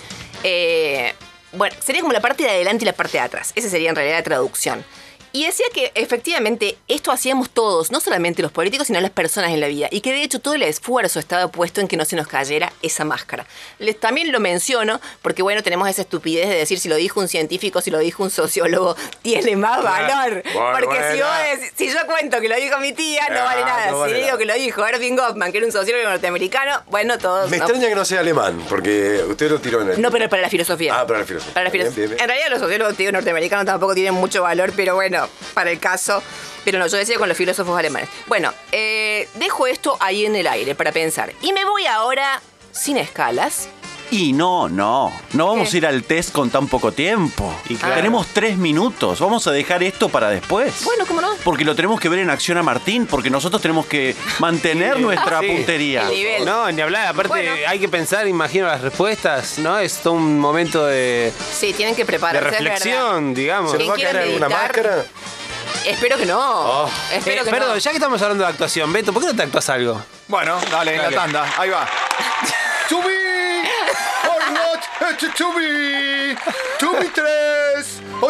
Eh, 0.44 1.14
bueno, 1.54 1.76
sería 1.84 2.02
como 2.02 2.14
la 2.14 2.22
parte 2.22 2.44
de 2.44 2.50
adelante 2.50 2.84
y 2.84 2.88
la 2.88 2.94
parte 2.94 3.14
de 3.18 3.24
atrás. 3.24 3.52
Esa 3.56 3.70
sería 3.70 3.90
en 3.90 3.96
realidad 3.96 4.18
la 4.18 4.24
traducción. 4.24 4.84
Y 5.34 5.46
decía 5.46 5.65
que 5.74 5.91
efectivamente 5.96 6.78
esto 6.88 7.12
hacíamos 7.12 7.50
todos, 7.50 7.89
no 7.91 8.00
solamente 8.00 8.41
los 8.41 8.52
políticos, 8.52 8.88
sino 8.88 9.00
las 9.00 9.12
personas 9.12 9.52
en 9.52 9.60
la 9.62 9.67
vida. 9.67 9.88
Y 9.89 10.02
que 10.02 10.12
de 10.12 10.24
hecho 10.24 10.39
todo 10.39 10.56
el 10.56 10.63
esfuerzo 10.63 11.20
estaba 11.20 11.50
puesto 11.50 11.80
en 11.82 11.88
que 11.88 11.96
no 11.98 12.04
se 12.06 12.15
nos 12.17 12.28
cayera 12.28 12.74
esa 12.82 13.06
máscara. 13.06 13.46
Les, 13.80 14.00
también 14.00 14.32
lo 14.32 14.39
menciono 14.39 15.00
porque, 15.22 15.41
bueno, 15.41 15.63
tenemos 15.63 15.88
esa 15.89 16.02
estupidez 16.02 16.50
de 16.50 16.56
decir 16.56 16.80
si 16.80 16.89
lo 16.89 16.96
dijo 16.96 17.20
un 17.20 17.28
científico, 17.30 17.82
si 17.82 17.91
lo 17.91 18.00
dijo 18.00 18.24
un 18.24 18.30
sociólogo, 18.30 18.96
tiene 19.22 19.56
más 19.56 19.82
valor. 19.84 20.44
Bueno, 20.54 20.72
porque 20.88 21.00
si, 21.13 21.22
vos 21.22 21.32
decís- 21.54 21.72
si 21.76 21.88
yo 21.89 22.06
cuento 22.08 22.41
que 22.41 22.50
lo 22.50 22.56
dijo 22.58 22.78
mi 22.80 22.91
tía, 22.94 23.30
no 23.30 23.39
Ah, 23.39 23.44
vale 23.46 23.62
nada. 23.62 23.91
no 23.91 24.00
vale 24.00 24.15
si 24.17 24.24
digo 24.26 24.38
que 24.38 24.46
lo 24.46 24.54
dijo 24.56 24.86
Erving 24.86 25.15
Goffman, 25.15 25.52
que 25.52 25.58
era 25.60 25.67
un 25.67 25.72
sociólogo 25.72 26.10
norteamericano, 26.10 26.84
bueno, 26.88 27.17
todos. 27.17 27.50
Me 27.50 27.58
no- 27.58 27.63
extraña 27.63 27.88
que 27.88 27.96
no 27.96 28.04
sea 28.06 28.20
alemán, 28.20 28.63
porque 28.67 29.24
usted 29.28 29.50
lo 29.50 29.60
tiró 29.60 29.82
en 29.82 29.91
el. 29.91 30.02
no, 30.02 30.12
pero 30.12 30.28
para 30.30 30.41
la 30.41 30.50
filosofía. 30.50 31.00
Ah, 31.00 31.08
para 31.08 31.20
la 31.20 31.26
filosofía. 31.26 31.54
Para 31.54 31.63
la 31.65 31.70
Bien, 31.72 31.84
filosofía. 31.86 32.06
bien, 32.08 32.17
bien. 32.17 32.22
En 32.24 32.28
realidad 32.28 32.50
los 32.52 32.60
sociólogos 32.60 32.98
tío, 32.98 33.12
norteamericanos 33.12 33.65
tampoco 33.65 33.94
tienen 33.94 34.13
mucho 34.13 34.44
valor, 34.44 34.74
pero 34.76 34.96
bueno, 34.96 35.21
para 35.54 35.72
el 35.72 35.80
caso. 35.80 36.22
Pero 36.64 36.80
no, 36.80 36.88
yo 36.88 36.98
decía 36.98 37.18
con 37.18 37.28
los 37.28 37.38
filósofos 37.38 37.78
alemanes. 37.78 38.10
Bueno, 38.28 38.54
eh, 38.72 39.28
dejo 39.36 39.68
esto 39.68 39.98
ahí 40.00 40.26
en 40.26 40.36
el 40.36 40.48
aire 40.48 40.76
para 40.76 40.92
pensar. 40.92 41.34
Y 41.42 41.54
me 41.54 41.66
voy 41.66 41.86
ahora 41.86 42.42
sin 42.72 42.98
escalas. 42.98 43.68
Y 44.12 44.34
no, 44.34 44.67
no. 44.67 45.12
No 45.34 45.47
vamos 45.47 45.69
¿Qué? 45.69 45.76
a 45.76 45.80
ir 45.80 45.88
al 45.88 46.04
test 46.04 46.34
con 46.34 46.50
tan 46.50 46.67
poco 46.67 46.91
tiempo. 46.91 47.56
Y 47.69 47.76
claro. 47.76 47.95
Tenemos 47.95 48.28
tres 48.28 48.58
minutos. 48.58 49.19
Vamos 49.21 49.47
a 49.47 49.52
dejar 49.52 49.82
esto 49.84 50.10
para 50.10 50.30
después. 50.30 50.84
Bueno, 50.84 51.06
¿cómo 51.08 51.21
no? 51.21 51.30
Porque 51.45 51.63
lo 51.63 51.76
tenemos 51.76 51.97
que 52.00 52.10
ver 52.10 52.19
en 52.19 52.30
acción 52.30 52.58
a 52.58 52.63
Martín, 52.63 53.08
porque 53.08 53.30
nosotros 53.30 53.62
tenemos 53.62 53.86
que 53.86 54.13
mantener 54.39 55.00
nuestra 55.00 55.39
Sí. 55.39 55.47
puntería. 55.47 56.02
El 56.04 56.10
nivel. 56.10 56.45
No, 56.45 56.69
ni 56.71 56.82
hablar. 56.82 57.08
Aparte, 57.08 57.30
Bueno. 57.30 57.52
hay 57.67 57.80
que 57.80 57.88
pensar, 57.88 58.28
imagino, 58.28 58.67
las 58.67 58.82
respuestas, 58.82 59.58
¿no? 59.60 59.80
Es 59.80 59.95
todo 60.00 60.13
un 60.13 60.38
momento 60.39 60.86
de, 60.86 61.32
Sí, 61.58 61.71
tienen 61.74 61.95
que 61.95 62.02
de 62.02 62.06
prepararse. 62.08 62.43
verdad. 62.50 62.60
reflexión, 62.60 63.34
digamos. 63.34 63.71
¿Se 63.71 63.78
nos 63.78 63.89
va 63.89 63.93
a 63.93 63.95
¿Quién 63.95 64.08
caer 64.08 64.17
quiere 64.17 64.34
alguna 64.36 64.50
máscara? 64.50 65.06
Espero 65.86 66.17
que 66.17 66.26
no. 66.26 66.86
Eh, 66.88 66.89
Espero 67.13 67.45
que 67.45 67.50
perdón, 67.50 67.69
no. 67.69 67.78
ya 67.78 67.91
que 67.91 67.97
estamos 67.97 68.21
hablando 68.21 68.43
de 68.43 68.50
actuación, 68.50 68.91
Beto, 68.91 69.13
¿por 69.13 69.21
qué 69.24 69.30
no 69.30 69.36
te 69.36 69.43
actúas 69.43 69.69
algo? 69.69 70.02
Bueno, 70.28 70.58
dale, 70.69 70.95
en 70.95 71.02
la 71.02 71.12
tanda. 71.12 71.45
Ahí 71.58 71.69
va. 71.69 71.88
Or 72.93 73.04
Tubi! 75.41 76.38
Tubi 76.77 77.08
3! 77.10 78.21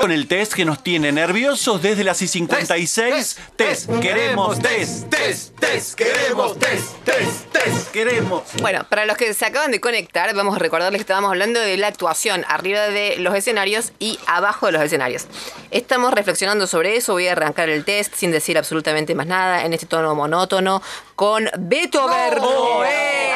Con 0.00 0.10
el 0.10 0.26
test 0.26 0.52
que 0.52 0.64
nos 0.64 0.82
tiene 0.82 1.12
nerviosos 1.12 1.80
desde 1.80 2.04
las 2.04 2.20
I56. 2.20 3.36
Test, 3.56 3.90
queremos 4.00 4.58
test, 4.60 5.08
test, 5.08 5.58
test, 5.58 5.94
queremos 5.94 6.58
test, 6.58 6.96
test, 7.04 7.52
test, 7.52 7.90
queremos. 7.92 8.42
Bueno, 8.60 8.84
para 8.88 9.06
los 9.06 9.16
que 9.16 9.32
se 9.32 9.46
acaban 9.46 9.70
de 9.70 9.80
conectar, 9.80 10.34
vamos 10.34 10.56
a 10.56 10.58
recordarles 10.58 10.98
que 10.98 11.02
estábamos 11.02 11.30
hablando 11.30 11.60
de 11.60 11.76
la 11.76 11.86
actuación 11.86 12.44
arriba 12.48 12.88
de 12.88 13.16
los 13.18 13.34
escenarios 13.34 13.92
y 13.98 14.18
abajo 14.26 14.66
de 14.66 14.72
los 14.72 14.82
escenarios. 14.82 15.26
Estamos 15.70 16.12
reflexionando 16.12 16.66
sobre 16.66 16.96
eso, 16.96 17.12
voy 17.12 17.28
a 17.28 17.32
arrancar 17.32 17.68
el 17.68 17.84
test 17.84 18.14
sin 18.14 18.30
decir 18.30 18.58
absolutamente 18.58 19.14
más 19.14 19.26
nada, 19.26 19.64
en 19.64 19.72
este 19.72 19.86
tono 19.86 20.14
monótono, 20.14 20.82
con 21.14 21.48
Beto 21.58 22.08
Verbo. 22.08 22.84
¡Eh! 22.84 23.30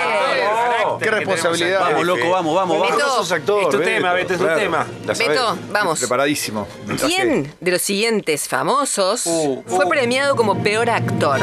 Qué 1.01 1.11
responsabilidad. 1.11 1.81
Vamos, 1.81 2.07
loco, 2.07 2.31
vamos, 2.31 2.55
vamos, 2.55 2.81
vamos. 2.81 2.97
Beto, 2.97 3.37
es 3.37 3.45
tu 3.45 3.57
Beto, 3.57 3.81
tema, 3.81 4.13
Beto, 4.13 4.35
es 4.35 4.39
tu 4.39 4.47
tema. 4.47 4.87
La 5.07 5.15
vamos. 5.71 5.99
Preparadísimo. 5.99 6.67
Me 6.87 6.95
traje- 6.95 7.15
¿Quién 7.15 7.55
de 7.61 7.71
los 7.71 7.83
siguientes 7.83 8.49
famosos 8.49 9.23
fue 9.67 9.87
premiado 9.89 10.37
como 10.37 10.63
peor 10.63 10.91
actor? 10.91 11.41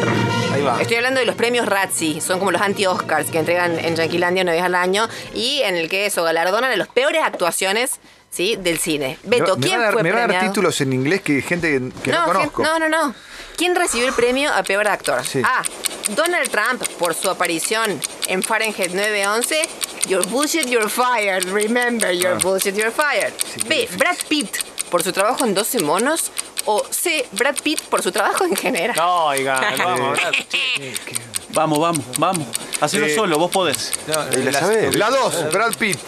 Ahí 0.54 0.62
va. 0.62 0.82
Estoy 0.82 0.98
hablando 0.98 1.20
de 1.20 1.26
los 1.26 1.36
premios 1.36 1.66
Razzie, 1.66 2.22
son 2.22 2.40
como 2.40 2.52
los 2.52 2.62
anti-Oscars 2.62 3.30
que 3.32 3.40
entregan 3.40 3.78
en 3.80 3.96
Yanquilandia 3.96 4.44
una 4.44 4.52
vez 4.54 4.64
al 4.64 4.76
año 4.76 5.08
y 5.34 5.62
en 5.64 5.76
el 5.76 5.90
que 5.90 6.06
eso 6.06 6.24
galardonan 6.24 6.72
a 6.72 6.76
las 6.78 6.88
peores 6.88 7.22
actuaciones 7.24 8.00
¿sí? 8.30 8.56
del 8.58 8.78
cine. 8.80 9.18
Beto, 9.24 9.58
me, 9.58 9.64
¿quién 9.66 9.74
van 9.78 9.82
a 9.82 9.84
dar, 9.86 9.94
fue 9.94 10.04
me 10.04 10.10
van 10.12 10.18
a 10.18 10.22
dar 10.22 10.28
premiado? 10.30 10.54
títulos 10.54 10.82
en 10.82 10.94
inglés 10.94 11.22
que 11.22 11.42
gente 11.42 11.70
que, 11.80 11.92
que 12.04 12.12
no, 12.12 12.26
conozco. 12.26 12.64
no, 12.64 12.80
no, 12.80 12.90
no. 12.90 13.14
¿Quién 13.58 13.76
recibió 13.76 14.08
el 14.08 14.14
premio 14.14 14.52
a 14.52 14.64
peor 14.64 14.88
actor? 14.88 15.24
Sí. 15.26 15.42
A. 15.44 15.62
Donald 16.16 16.50
Trump 16.50 16.82
por 16.98 17.14
su 17.14 17.30
aparición 17.30 18.00
en 18.28 18.42
Fahrenheit 18.42 18.92
911. 18.92 19.62
Your 20.08 20.24
bullshit, 20.28 20.68
you're 20.68 20.90
fired. 20.90 21.46
Remember, 21.46 22.12
your 22.12 22.38
bullshit, 22.40 22.76
you're 22.76 22.92
fired. 22.92 23.34
B. 23.68 23.88
Brad 23.98 24.18
Pitt 24.28 24.58
por 24.90 25.04
su 25.04 25.12
trabajo 25.12 25.46
en 25.46 25.54
12 25.54 25.80
monos. 25.82 26.32
O 26.66 26.84
C. 26.90 27.26
Brad 27.32 27.56
Pitt 27.64 27.82
por 27.84 28.02
su 28.04 28.12
trabajo 28.12 28.46
en 28.46 28.56
general. 28.56 28.96
No, 28.96 29.26
oiga, 29.28 29.60
vamos, 29.78 30.20
Brad. 30.20 30.34
Vamos, 31.50 31.80
vamos, 31.80 32.06
vamos. 32.18 32.48
Hacelo 32.80 33.06
Eh, 33.08 33.16
solo, 33.16 33.38
vos 33.40 33.52
podés. 33.52 33.94
¿Y 34.38 34.42
la 34.44 34.60
sabés? 34.60 34.96
La 34.96 35.10
2, 35.10 35.52
Brad 35.52 35.76
Pitt. 35.76 36.00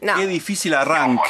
No. 0.00 0.14
Qué 0.16 0.26
difícil 0.26 0.74
arranque. 0.74 1.28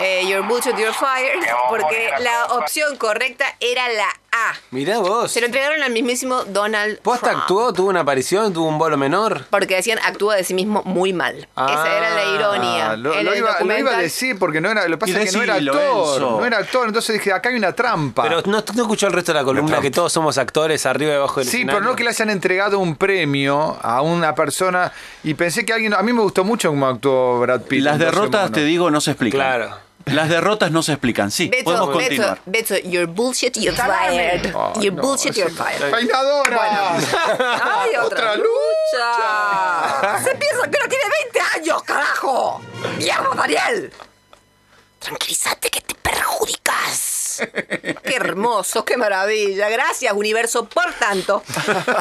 Eh, 0.00 0.26
your 0.28 0.42
bullshit, 0.46 0.76
you're 0.76 0.92
fired. 0.92 1.40
Porque 1.68 2.10
la 2.20 2.46
opción 2.56 2.96
correcta 2.96 3.46
era 3.60 3.88
la 3.88 4.08
A. 4.08 4.25
Mirá 4.70 4.98
vos. 4.98 5.32
Se 5.32 5.40
lo 5.40 5.46
entregaron 5.46 5.82
al 5.82 5.92
mismísimo 5.92 6.44
Donald 6.44 6.98
¿Posta 7.00 7.30
Trump. 7.30 7.42
actuó? 7.42 7.72
¿Tuvo 7.72 7.88
una 7.90 8.00
aparición? 8.00 8.52
¿Tuvo 8.52 8.68
un 8.68 8.78
bolo 8.78 8.96
menor? 8.96 9.44
Porque 9.50 9.76
decían 9.76 9.98
actúa 10.04 10.36
de 10.36 10.44
sí 10.44 10.54
mismo 10.54 10.82
muy 10.84 11.12
mal. 11.12 11.48
Ah, 11.56 11.66
Esa 11.70 11.96
era 11.96 12.10
la 12.14 12.24
ironía. 12.34 12.90
Ah, 12.92 12.96
lo, 12.96 13.14
En 13.14 13.24
lo 13.26 13.34
iba, 13.36 13.60
lo 13.60 13.78
iba 13.78 13.90
a 13.96 13.98
decir 13.98 14.38
porque 14.38 14.60
no 14.60 14.70
era, 14.70 14.86
lo 14.88 14.98
que 14.98 15.06
pasa 15.06 15.24
que 15.24 15.32
no 15.32 15.42
era 15.42 15.54
actor. 15.54 16.20
No 16.20 16.44
era 16.46 16.58
actor, 16.58 16.86
entonces 16.88 17.14
dije, 17.18 17.32
acá 17.32 17.48
hay 17.48 17.56
una 17.56 17.72
trampa. 17.72 18.22
Pero 18.24 18.42
no, 18.46 18.62
no 18.74 18.82
escuchó 18.82 19.06
el 19.06 19.12
resto 19.12 19.32
de 19.32 19.38
la 19.38 19.44
columna, 19.44 19.80
que 19.80 19.90
todos 19.90 20.12
somos 20.12 20.38
actores 20.38 20.84
arriba 20.86 21.12
y 21.12 21.16
abajo 21.16 21.40
del 21.40 21.48
Sí, 21.48 21.58
escenario. 21.58 21.80
pero 21.80 21.90
no 21.90 21.96
que 21.96 22.04
le 22.04 22.10
hayan 22.10 22.30
entregado 22.30 22.78
un 22.78 22.96
premio 22.96 23.76
a 23.82 24.02
una 24.02 24.34
persona 24.34 24.92
y 25.24 25.34
pensé 25.34 25.64
que 25.64 25.72
alguien. 25.72 25.94
A 25.94 26.02
mí 26.02 26.12
me 26.12 26.20
gustó 26.22 26.44
mucho 26.44 26.68
cómo 26.70 26.86
actuó 26.86 27.40
Brad 27.40 27.62
Pitt. 27.62 27.82
Las 27.82 27.94
en 27.94 28.00
12 28.00 28.10
derrotas, 28.10 28.52
te 28.52 28.64
digo, 28.64 28.90
no 28.90 29.00
se 29.00 29.12
explican. 29.12 29.38
Claro. 29.40 29.85
Las 30.06 30.28
derrotas 30.28 30.70
no 30.70 30.82
se 30.84 30.92
explican. 30.92 31.30
Sí, 31.32 31.48
Beto, 31.48 31.64
podemos 31.64 31.88
Beto, 31.88 31.98
continuar. 31.98 32.40
Beto, 32.46 32.76
your 32.88 33.06
bullshit, 33.08 33.56
you're 33.56 33.76
fired. 33.76 34.54
Ay, 34.54 34.82
Your 34.84 34.94
no, 34.94 35.02
bullshit, 35.02 35.34
you're 35.34 35.50
fired. 35.50 35.90
¡Peinadora! 35.92 36.96
¡Ay, 36.96 37.90
otra, 37.96 38.04
Otra 38.04 38.36
lucha! 38.36 40.18
Se 40.22 40.34
piensa 40.36 40.70
que 40.70 40.78
no 40.78 40.88
tiene 40.88 41.04
20 41.24 41.40
años, 41.56 41.82
carajo. 41.82 42.60
¡Mierda, 42.98 43.30
Daniel! 43.34 43.92
Tranquilízate 45.00 45.70
que 45.70 45.80
te 45.80 45.94
perjudicas. 45.96 47.15
Qué 47.38 48.16
hermoso, 48.16 48.84
qué 48.84 48.96
maravilla. 48.96 49.68
Gracias, 49.68 50.12
universo, 50.12 50.66
por 50.66 50.92
tanto. 50.94 51.42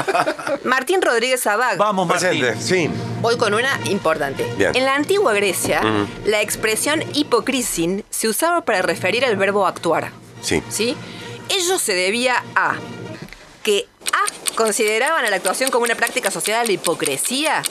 Martín 0.63 1.01
Rodríguez 1.01 1.45
Abad. 1.47 1.77
Vamos, 1.77 2.07
Martín. 2.07 2.39
Presente, 2.39 2.61
sí. 2.61 2.89
Voy 3.21 3.37
con 3.37 3.53
una 3.53 3.79
importante. 3.85 4.43
Bien. 4.57 4.75
En 4.75 4.85
la 4.85 4.95
antigua 4.95 5.33
Grecia, 5.33 5.81
la 6.25 6.41
expresión 6.41 7.03
hipocrisin 7.13 8.03
se 8.09 8.27
usaba 8.27 8.61
para 8.61 8.81
referir 8.81 9.25
al 9.25 9.35
verbo 9.35 9.65
actuar. 9.65 10.11
Sí. 10.41 10.61
¿Sí? 10.69 10.95
Ello 11.49 11.79
se 11.79 11.93
debía 11.93 12.43
a 12.55 12.75
que 13.63 13.87
A 14.13 14.53
consideraban 14.55 15.25
a 15.25 15.29
la 15.29 15.35
actuación 15.35 15.71
como 15.71 15.85
una 15.85 15.95
práctica 15.95 16.29
asociada 16.29 16.61
a 16.61 16.65
la 16.65 16.71
hipocresía. 16.71 17.63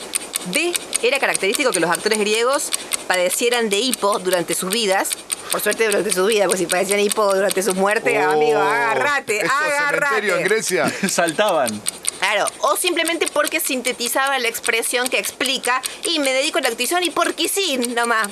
B 0.47 0.73
era 1.01 1.19
característico 1.19 1.71
que 1.71 1.79
los 1.79 1.89
actores 1.89 2.19
griegos 2.19 2.69
padecieran 3.07 3.69
de 3.69 3.79
hipo 3.79 4.19
durante 4.19 4.53
sus 4.53 4.71
vidas. 4.71 5.09
Por 5.51 5.61
suerte 5.61 5.85
durante 5.85 6.11
su 6.11 6.25
vida, 6.25 6.45
pues 6.47 6.59
si 6.59 6.65
padecían 6.65 6.99
hipo 6.99 7.33
durante 7.33 7.61
su 7.63 7.73
muerte, 7.75 8.17
Oh, 8.25 8.31
amigo, 8.31 8.59
agárrate, 8.59 9.39
cementerios 9.39 9.51
en 9.63 9.83
agárrate. 9.85 10.43
Grecia. 10.43 10.91
Saltaban. 11.09 11.81
Claro, 12.19 12.45
o 12.61 12.75
simplemente 12.75 13.27
porque 13.31 13.59
sintetizaba 13.59 14.39
la 14.39 14.47
expresión 14.47 15.07
que 15.07 15.19
explica 15.19 15.81
y 16.03 16.19
me 16.19 16.33
dedico 16.33 16.57
a 16.57 16.61
la 16.61 16.69
actuación 16.69 17.03
y 17.03 17.09
porque 17.11 17.47
sí, 17.47 17.77
nomás. 17.77 18.27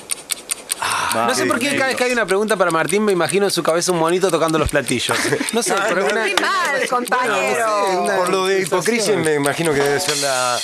No 1.14 1.34
sé 1.36 1.46
por 1.46 1.60
qué 1.60 1.76
cada 1.76 1.88
vez 1.88 1.96
que 1.96 2.04
hay 2.06 2.12
una 2.12 2.26
pregunta 2.26 2.58
para 2.58 2.72
Martín 2.72 3.06
me 3.06 3.12
imagino 3.14 3.46
en 3.46 3.52
su 3.52 3.62
cabeza 3.64 3.92
un 3.92 4.00
monito 4.00 4.30
tocando 4.32 4.58
los 4.58 4.70
platillos. 4.70 5.18
No 5.54 5.62
sé, 5.64 5.76
pero 5.90 6.06
una- 6.08 6.26
Qué 6.26 6.36
mal, 6.42 6.88
compañero. 6.90 8.06
Por 8.18 8.30
lo 8.30 8.48
de 8.48 8.62
hipocresía 8.64 9.16
me 9.16 9.36
imagino 9.36 9.72
que 9.74 9.80
debe 9.80 10.00
ser 10.00 10.18
la 10.18 10.60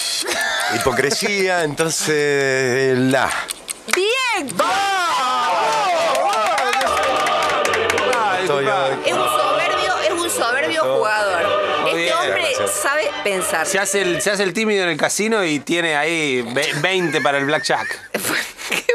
hipocresía, 0.75 1.63
entonces 1.63 2.97
la. 2.97 3.29
¡Bien! 3.95 4.47
Estoy 4.47 4.57
hombre 12.19 12.41
gracias. 12.41 12.71
sabe 12.71 13.03
pensar. 13.23 13.65
se 13.65 13.79
hace, 13.79 14.01
el, 14.01 14.21
se 14.21 14.31
hace 14.31 14.43
el 14.43 14.53
tímido 14.53 14.83
en 14.83 14.89
el 14.89 14.97
casino 14.97 15.43
y 15.43 15.59
tiene 15.59 15.95
ahí 15.95 16.41
ve- 16.53 16.71
20 16.81 17.21
para 17.21 17.37
el 17.37 17.45
blackjack. 17.45 18.08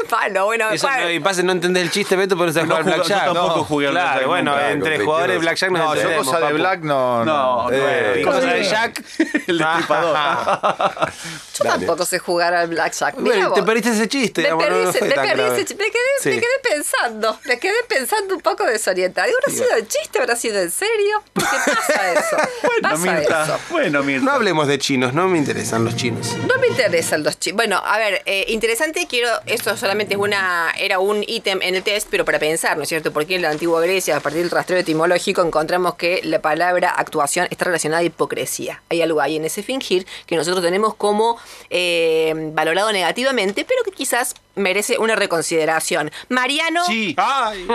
Bueno. 0.45 0.69
Eso, 0.71 0.89
no, 0.89 1.09
y 1.11 1.19
pasa, 1.19 1.43
no 1.43 1.51
entendés 1.51 1.83
el 1.83 1.91
chiste, 1.91 2.15
Beto, 2.15 2.35
pero 2.35 2.47
no 2.47 2.53
sabes 2.53 2.67
No 2.69 2.75
jugar 2.75 2.93
al 2.93 2.99
juego- 3.01 3.03
yo 3.03 3.15
blackjack. 3.15 3.33
tampoco 3.33 3.57
No. 3.57 3.63
jugué 3.65 3.87
al 3.87 3.91
Claro, 3.93 4.07
blackjack 4.09 4.27
bueno, 4.27 4.51
nunca. 4.51 4.71
entre 4.71 4.99
jugadores 4.99 5.33
de 5.35 5.39
blackjack 5.39 5.71
nos 5.71 5.79
No, 5.79 5.95
yo 5.95 6.17
cosa 6.17 6.39
de. 6.39 6.53
Black 6.53 6.79
no. 6.81 7.25
No, 7.25 7.63
no, 7.63 7.71
Eh, 7.71 8.17
¿y 8.19 8.23
Cosa 8.23 8.39
cosa 8.39 8.53
de 8.53 8.63
Jack. 8.63 9.03
El 9.47 9.57
destripador. 9.57 10.17
Yo 11.57 11.63
tampoco 11.63 12.05
sé 12.05 12.19
jugar 12.19 12.53
al 12.53 12.67
blackjack. 12.67 13.15
Bueno, 13.17 13.49
vos. 13.49 13.55
te 13.57 13.63
perdiste 13.63 13.91
ese 13.91 14.07
chiste. 14.09 14.41
Me 14.41 14.47
digamos, 14.47 14.63
no- 14.65 14.69
perdí, 14.69 14.85
no 14.85 14.91
me, 14.91 14.93
perdí 15.27 15.61
ese 15.61 15.75
me 15.75 15.85
quedé, 15.91 16.01
Sí. 16.21 16.29
me 16.29 16.35
quedé 16.39 16.59
pensando, 16.63 17.39
me 17.45 17.59
quedé 17.59 17.75
pensando 17.87 18.35
un 18.35 18.41
poco 18.41 18.65
desorientada. 18.65 19.27
¿Habrá 19.27 19.49
sido 19.57 19.73
el 19.77 19.87
chiste? 19.87 20.19
¿Habrá 20.19 20.35
sido 20.35 20.59
en 20.59 20.71
serio? 20.71 21.23
¿Por 21.33 21.43
qué 21.43 21.57
pasa 21.71 22.11
eso? 22.13 22.37
Bueno, 22.63 22.89
pasa 22.89 22.97
Mirta. 23.13 23.43
eso. 23.43 23.59
Bueno, 23.69 24.03
Mirta. 24.03 24.25
No 24.25 24.31
hablemos 24.33 24.67
de 24.67 24.77
chinos, 24.79 25.13
no 25.13 25.27
me 25.27 25.37
interesan 25.37 25.85
los 25.85 25.95
chinos. 25.95 26.35
No 26.47 26.57
me 26.59 26.67
interesan 26.67 27.23
los 27.23 27.33
chistes. 27.39 27.55
Bueno, 27.55 27.81
a 27.85 27.97
ver, 27.97 28.21
eh, 28.25 28.45
interesante, 28.49 29.07
quiero, 29.09 29.29
esto 29.45 29.75
solamente 29.77 29.94
es 30.01 30.17
una, 30.17 30.71
era 30.77 30.99
un 30.99 31.23
ítem 31.27 31.61
en 31.61 31.75
el 31.75 31.83
test, 31.83 32.07
pero 32.09 32.25
para 32.25 32.39
pensar, 32.39 32.77
¿no 32.77 32.83
es 32.83 32.89
cierto? 32.89 33.11
Porque 33.11 33.35
en 33.35 33.41
la 33.41 33.49
antigua 33.49 33.81
Grecia, 33.81 34.17
a 34.17 34.19
partir 34.19 34.41
del 34.41 34.51
rastreo 34.51 34.79
etimológico, 34.79 35.41
encontramos 35.41 35.95
que 35.95 36.21
la 36.23 36.39
palabra 36.41 36.89
actuación 36.89 37.47
está 37.49 37.65
relacionada 37.65 38.01
a 38.01 38.03
hipocresía. 38.03 38.81
Hay 38.89 39.01
algo 39.01 39.21
ahí 39.21 39.37
en 39.37 39.45
ese 39.45 39.63
fingir 39.63 40.05
que 40.25 40.35
nosotros 40.35 40.63
tenemos 40.63 40.95
como 40.95 41.37
eh, 41.69 42.33
valorado 42.53 42.91
negativamente, 42.91 43.65
pero 43.65 43.83
que 43.83 43.91
quizás 43.91 44.35
merece 44.55 44.97
una 44.97 45.15
reconsideración. 45.15 46.11
Mariano, 46.29 46.85
Sí, 46.85 47.15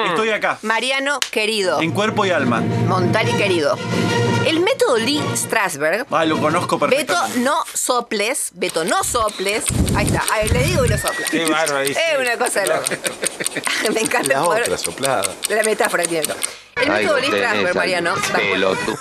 estoy 0.06 0.30
acá. 0.30 0.58
Mariano 0.62 1.18
querido, 1.30 1.80
En 1.80 1.92
cuerpo 1.92 2.26
y 2.26 2.30
alma. 2.30 2.60
Montali 2.60 3.32
querido. 3.32 3.76
El 4.46 4.60
método 4.60 4.96
Lee 4.96 5.22
Strasberg 5.36 6.06
Ah, 6.10 6.24
lo 6.24 6.38
conozco 6.40 6.78
Beto, 6.78 6.90
perfectamente. 6.90 7.40
no 7.40 7.64
soples. 7.74 8.50
Beto, 8.54 8.84
no 8.84 9.04
soples. 9.04 9.64
Ahí 9.94 10.06
está. 10.06 10.24
A 10.32 10.38
ver, 10.38 10.52
le 10.52 10.62
digo 10.64 10.84
y 10.84 10.88
lo 10.88 10.98
sopla. 10.98 11.26
Qué 11.30 11.44
bárbaro, 11.46 11.86
sí. 11.86 11.92
Es 11.92 12.18
una 12.18 12.36
cosa 12.38 12.60
de 12.60 12.66
loco. 12.68 12.84
Me 13.94 14.00
encanta 14.00 14.28
La 14.34 14.38
el 14.40 14.44
poder 14.44 14.62
otra 14.64 14.78
soplada. 14.78 15.34
la 15.48 15.62
metáfora 15.62 16.04
tiene 16.04 16.20
esto. 16.20 16.34
El 16.76 16.90
método 16.90 17.18
Lee 17.18 17.26
Strasberg, 17.28 17.76
Mariano, 17.76 18.14
bajo, 18.14 18.98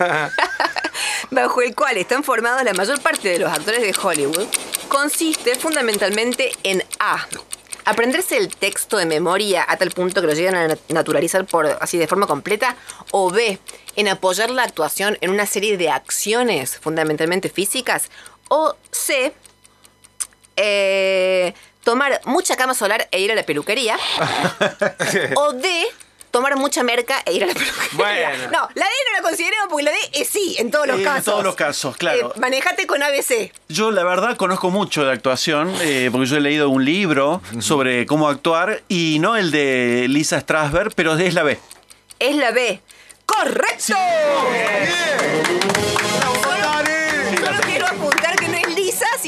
bajo 1.30 1.62
el 1.62 1.74
cual 1.74 1.96
están 1.98 2.24
formados 2.24 2.62
la 2.64 2.72
mayor 2.72 3.00
parte 3.00 3.28
de 3.28 3.38
los 3.38 3.52
actores 3.52 3.82
de 3.82 3.94
Hollywood, 4.00 4.46
consiste 4.88 5.54
fundamentalmente 5.56 6.52
en 6.62 6.82
A. 6.98 7.26
Aprenderse 7.88 8.36
el 8.36 8.48
texto 8.54 8.98
de 8.98 9.06
memoria 9.06 9.64
a 9.66 9.76
tal 9.78 9.90
punto 9.92 10.20
que 10.20 10.26
lo 10.26 10.34
llegan 10.34 10.54
a 10.56 10.68
nat- 10.68 10.78
naturalizar 10.88 11.46
por 11.46 11.64
así 11.80 11.96
de 11.96 12.06
forma 12.06 12.26
completa. 12.26 12.76
O 13.12 13.30
B. 13.30 13.58
En 13.96 14.08
apoyar 14.08 14.50
la 14.50 14.62
actuación 14.64 15.16
en 15.22 15.30
una 15.30 15.46
serie 15.46 15.76
de 15.78 15.88
acciones 15.90 16.76
fundamentalmente 16.78 17.48
físicas. 17.48 18.10
O 18.48 18.74
C. 18.92 19.32
eh, 20.56 21.54
tomar 21.82 22.20
mucha 22.24 22.56
cama 22.56 22.74
solar 22.74 23.08
e 23.10 23.20
ir 23.20 23.32
a 23.32 23.34
la 23.34 23.42
peluquería. 23.44 23.96
o 25.36 25.52
D. 25.54 25.86
Tomar 26.30 26.56
mucha 26.56 26.82
merca 26.82 27.22
e 27.24 27.32
ir 27.32 27.44
a 27.44 27.46
la 27.46 27.54
peluquería. 27.54 27.88
Bueno. 27.92 28.44
No, 28.52 28.68
la 28.74 28.84
D 28.84 28.90
no 29.10 29.16
la 29.16 29.22
consideremos 29.22 29.66
porque 29.70 29.84
la 29.84 29.90
D 29.92 29.98
es 30.12 30.28
sí 30.28 30.56
en 30.58 30.70
todos 30.70 30.86
los 30.86 30.98
En 30.98 31.04
casos. 31.04 31.24
todos 31.24 31.42
los 31.44 31.54
casos, 31.54 31.96
claro. 31.96 32.32
Eh, 32.36 32.40
manejate 32.40 32.86
con 32.86 33.02
ABC. 33.02 33.50
Yo 33.68 33.90
la 33.90 34.04
verdad 34.04 34.36
conozco 34.36 34.70
mucho 34.70 35.04
de 35.04 35.12
actuación, 35.12 35.72
eh, 35.80 36.10
porque 36.12 36.26
yo 36.26 36.36
he 36.36 36.40
leído 36.40 36.68
un 36.68 36.84
libro 36.84 37.40
sobre 37.60 38.04
cómo 38.06 38.28
actuar 38.28 38.82
y 38.88 39.18
no 39.20 39.36
el 39.36 39.50
de 39.50 40.06
Lisa 40.08 40.38
Strasberg, 40.40 40.92
pero 40.94 41.16
es 41.16 41.32
la 41.34 41.42
B. 41.44 41.58
Es 42.18 42.36
la 42.36 42.50
B. 42.50 42.80
¡Correcto! 43.24 43.94
Solo, 43.94 43.98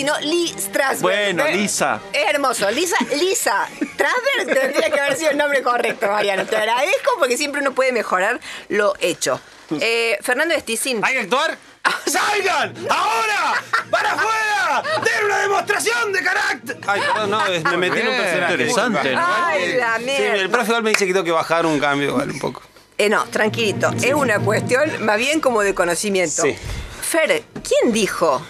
sino 0.00 0.18
Lee 0.20 0.48
Strasberg. 0.58 1.02
Bueno, 1.02 1.44
Eh, 1.44 1.56
Lisa. 1.56 2.00
Es 2.10 2.26
hermoso. 2.32 2.70
Lisa, 2.70 2.96
Lisa 3.18 3.68
Strasberg 3.92 4.46
tendría 4.60 4.90
que 4.90 4.98
haber 4.98 5.16
sido 5.18 5.30
el 5.30 5.36
nombre 5.36 5.62
correcto, 5.62 6.06
Mariano. 6.06 6.46
Te 6.46 6.56
agradezco 6.56 7.10
porque 7.18 7.36
siempre 7.36 7.60
uno 7.60 7.72
puede 7.74 7.92
mejorar 7.92 8.40
lo 8.70 8.94
hecho. 9.00 9.38
Eh, 9.78 10.16
Fernando 10.22 10.54
Esticín. 10.54 11.00
¿Hay 11.04 11.12
que 11.14 11.20
actuar? 11.20 11.58
¡Salgan! 12.06 12.74
¡Ahora! 12.88 13.62
¡Para 13.90 14.12
afuera! 14.12 14.82
¡Den 15.04 15.24
una 15.26 15.38
demostración 15.40 16.12
de 16.14 16.22
carácter! 16.22 16.78
Ay, 16.86 17.00
perdón, 17.02 17.30
no, 17.30 17.46
es- 17.46 17.62
me 17.64 17.76
metí 17.76 17.98
en 18.00 18.08
un 18.08 18.16
personaje. 18.16 18.52
Interesante, 18.54 19.14
¿no? 19.14 19.22
Ay, 19.22 19.72
la 19.74 19.98
Sí, 19.98 20.04
mierda. 20.04 20.34
el 20.36 20.48
profe 20.50 20.66
igual 20.68 20.82
me 20.82 20.90
dice 20.90 21.06
que 21.06 21.12
tengo 21.12 21.24
que 21.26 21.30
bajar 21.32 21.66
un 21.66 21.78
cambio, 21.78 22.08
igual, 22.08 22.30
un 22.30 22.38
poco. 22.38 22.62
Eh, 22.96 23.08
no, 23.10 23.24
tranquilito. 23.26 23.90
Es 24.02 24.14
una 24.14 24.38
cuestión 24.38 25.04
más 25.04 25.18
bien 25.18 25.40
como 25.40 25.60
de 25.62 25.74
conocimiento. 25.74 26.40
Sí. 26.42 26.56
Fer, 27.02 27.42
¿quién 27.66 27.92
dijo? 27.92 28.42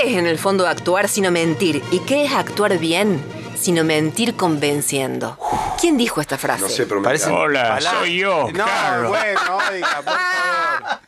¿Qué 0.00 0.10
es 0.12 0.16
en 0.18 0.26
el 0.26 0.38
fondo 0.38 0.66
actuar 0.66 1.08
sino 1.08 1.30
mentir? 1.30 1.82
¿Y 1.90 2.00
qué 2.00 2.24
es 2.24 2.32
actuar 2.32 2.78
bien 2.78 3.22
sino 3.60 3.84
mentir 3.84 4.34
convenciendo? 4.36 5.38
¿Quién 5.80 5.96
dijo 5.98 6.20
esta 6.20 6.38
frase? 6.38 6.62
No 6.62 6.68
sé, 6.68 6.86
pero 6.86 7.00
me 7.00 7.04
Parece. 7.04 7.30
Hola, 7.30 7.80
soy 7.80 8.18
yo, 8.18 8.48
No, 8.52 8.64
Carlos. 8.64 9.08
Bueno, 9.10 9.40
oiga, 9.70 10.02
por 10.02 10.14
favor. 10.14 11.00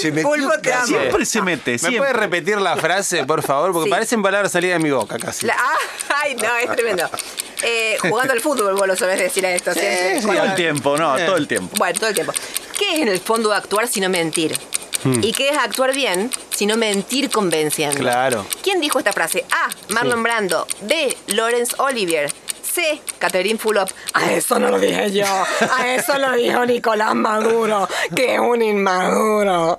Se 0.00 0.10
metió 0.10 0.28
Pulpo, 0.30 0.52
te 0.60 0.72
amo. 0.72 0.86
Siempre 0.86 1.24
se 1.26 1.42
mete, 1.42 1.72
¿Me 1.72 1.78
siempre. 1.78 1.98
puede 2.00 2.12
repetir 2.12 2.60
la 2.60 2.76
frase, 2.76 3.24
por 3.24 3.42
favor? 3.42 3.72
Porque 3.72 3.86
Sí. 3.86 3.90
parecen 3.90 4.22
palabras 4.22 4.50
salidas 4.52 4.78
de 4.78 4.82
mi 4.84 4.90
boca 4.90 5.18
casi. 5.18 5.46
La- 5.46 5.56
ah, 5.56 5.78
ay, 6.22 6.34
no, 6.34 6.56
es 6.56 6.76
tremendo. 6.76 7.08
Eh, 7.62 7.96
jugando 8.00 8.32
al 8.32 8.40
fútbol, 8.40 8.74
vos 8.74 8.86
lo 8.88 8.96
sabés 8.96 9.20
decir 9.20 9.46
a 9.46 9.52
esto 9.52 9.72
siempre. 9.72 10.20
Todo 10.20 10.42
el 10.42 10.54
tiempo, 10.56 10.96
no, 10.98 11.16
todo 11.24 11.36
el 11.36 11.46
tiempo. 11.46 11.76
Bueno, 11.78 11.98
todo 11.98 12.08
el 12.08 12.14
tiempo. 12.14 12.32
¿Qué 12.76 12.96
es 12.96 13.00
en 13.02 13.08
el 13.08 13.20
fondo 13.20 13.52
actuar 13.52 13.86
sino 13.86 14.08
mentir? 14.08 14.58
¿Y 15.04 15.32
qué 15.32 15.50
es 15.50 15.58
actuar 15.58 15.94
bien 15.94 16.30
sino 16.50 16.76
mentir 16.76 17.30
convenciendo? 17.30 17.98
Claro. 17.98 18.46
¿Quién 18.62 18.80
dijo 18.80 18.98
esta 18.98 19.12
frase? 19.12 19.44
A. 19.50 19.68
Marlon 19.92 20.22
Brando. 20.22 20.66
B. 20.82 21.16
Lawrence 21.28 21.74
Olivier. 21.78 22.32
C. 22.72 23.00
Catherine 23.18 23.58
Fulop. 23.58 23.90
A 24.14 24.32
eso 24.32 24.58
no 24.58 24.68
lo 24.70 24.78
dije 24.78 25.10
yo. 25.12 25.26
A 25.78 25.88
eso 25.94 26.16
lo 26.18 26.32
dijo 26.32 26.64
Nicolás 26.64 27.14
Maduro, 27.14 27.88
que 28.14 28.34
es 28.34 28.40
un 28.40 28.62
inmaduro. 28.62 29.78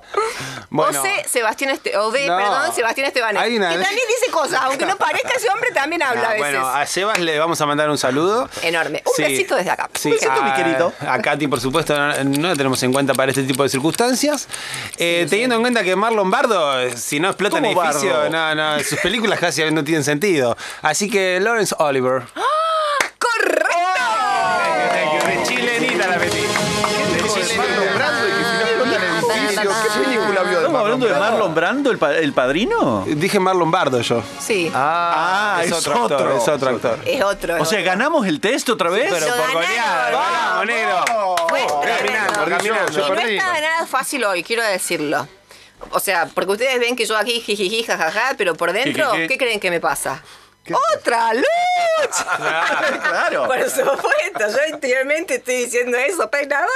Bueno. 0.70 1.00
o 1.00 1.02
C. 1.04 1.24
Sebastián 1.28 1.70
este 1.70 1.96
o 1.98 2.10
B. 2.10 2.26
No. 2.26 2.36
Perdón, 2.36 2.72
Sebastián 2.74 3.06
Estebanés. 3.08 3.42
Hay 3.42 3.56
una- 3.56 3.70
Que 3.70 3.78
también 3.78 4.00
dice 4.08 4.30
cosas, 4.30 4.60
aunque 4.62 4.86
no 4.86 4.96
parezca 4.96 5.30
ese 5.36 5.48
hombre 5.50 5.70
también 5.72 6.02
habla 6.02 6.22
Ah, 6.22 6.30
a 6.30 6.32
veces. 6.34 6.50
bueno, 6.52 6.68
a 6.68 6.86
Sebas 6.86 7.18
le 7.18 7.38
vamos 7.38 7.60
a 7.60 7.66
mandar 7.66 7.90
un 7.90 7.98
saludo. 7.98 8.48
Enorme. 8.62 9.02
Un 9.06 9.24
besito 9.24 9.54
desde 9.56 9.70
acá. 9.70 9.88
Sí, 9.94 10.08
Un 10.08 10.14
besito, 10.14 10.42
mi 10.42 10.52
querido. 10.52 10.92
A 11.08 11.18
Katy, 11.20 11.46
por 11.48 11.60
supuesto, 11.60 11.96
no, 11.96 12.24
no 12.24 12.48
la 12.48 12.56
tenemos 12.56 12.82
en 12.82 12.92
cuenta 12.92 13.14
para 13.14 13.30
este 13.30 13.42
tipo 13.44 13.62
de 13.62 13.68
circunstancias. 13.68 14.48
Eh, 14.98 15.26
teniendo 15.28 15.56
en 15.56 15.60
cuenta 15.62 15.82
que 15.82 15.96
Marlon 15.96 16.30
Bardo, 16.30 16.80
eh, 16.80 16.96
si 16.96 17.18
no 17.20 17.28
explota 17.28 17.58
en 17.58 17.64
¿Cómo 17.74 17.82
edificio, 17.84 18.30
no, 18.30 18.54
no, 18.54 18.80
sus 18.84 18.98
películas 19.00 19.38
casi 19.38 19.62
no 19.70 19.82
tienen 19.84 20.04
sentido. 20.04 20.56
Así 20.82 21.08
que 21.10 21.38
Lawrence 21.40 21.74
Oliver. 21.78 22.22
¡Correcto! 23.18 23.66
De 25.26 25.42
chilenita 25.44 26.06
la 26.08 26.16
metí. 26.18 26.38
De 26.38 27.56
Marlon 27.56 27.94
Brando 27.94 28.28
y 28.28 28.30
que 28.30 28.44
si 28.44 28.52
no 28.52 28.60
explota 28.62 28.96
en 28.96 29.02
el 29.02 29.08
edificio. 29.08 29.70
¿Qué 29.82 29.88
película 30.04 30.42
vio 30.42 30.50
de 30.50 30.56
¿Estamos 30.58 30.80
hablando 30.80 31.06
de 31.06 31.12
Brando? 31.12 31.30
Marlon 31.32 31.54
Brando, 31.54 31.90
el, 31.90 31.98
pa- 31.98 32.14
el 32.14 32.32
padrino? 32.32 33.04
Dije 33.06 33.38
Marlon 33.40 33.70
Bardo 33.70 34.00
yo. 34.00 34.22
Sí, 34.40 34.70
Ah, 34.74 35.60
es, 35.64 35.72
otro 35.72 36.02
actor, 36.04 36.32
es 36.36 36.48
otro 36.48 36.70
actor. 36.70 36.98
es 37.04 37.22
otro. 37.22 37.62
O 37.62 37.64
sea, 37.64 37.80
¿ganamos 37.82 38.26
el 38.26 38.40
test 38.40 38.68
otra 38.70 38.90
vez? 38.90 39.08
Pero 39.12 39.26
Lo 39.26 39.36
por 39.36 39.46
ganaron. 39.46 39.62
goleada, 39.62 40.10
ganamos, 40.10 40.66
negro. 40.66 41.04
Fue 41.48 41.66
tremendo. 41.82 42.32
caminando, 42.32 42.58
caminando. 42.58 42.92
Yo 42.92 43.06
Y 43.06 43.10
no 43.10 43.14
perdí. 43.14 43.36
está 43.36 43.60
nada 43.60 43.86
fácil 43.86 44.24
hoy, 44.24 44.42
quiero 44.42 44.62
decirlo. 44.62 45.28
O 45.90 46.00
sea, 46.00 46.26
porque 46.34 46.52
ustedes 46.52 46.80
ven 46.80 46.96
que 46.96 47.04
yo 47.04 47.16
aquí 47.16 47.40
jijiji, 47.40 47.82
jajaja, 47.84 48.34
pero 48.38 48.54
por 48.54 48.72
dentro, 48.72 49.10
Jijiji. 49.12 49.28
¿qué 49.28 49.38
creen 49.38 49.60
que 49.60 49.70
me 49.70 49.80
pasa? 49.80 50.22
¡Otra 50.96 51.28
claro. 53.02 53.46
Por 53.46 53.70
supuesto, 53.70 54.48
yo 54.48 54.74
interiormente 54.74 55.36
estoy 55.36 55.64
diciendo 55.64 55.96
eso, 55.96 56.28
peinadora, 56.30 56.68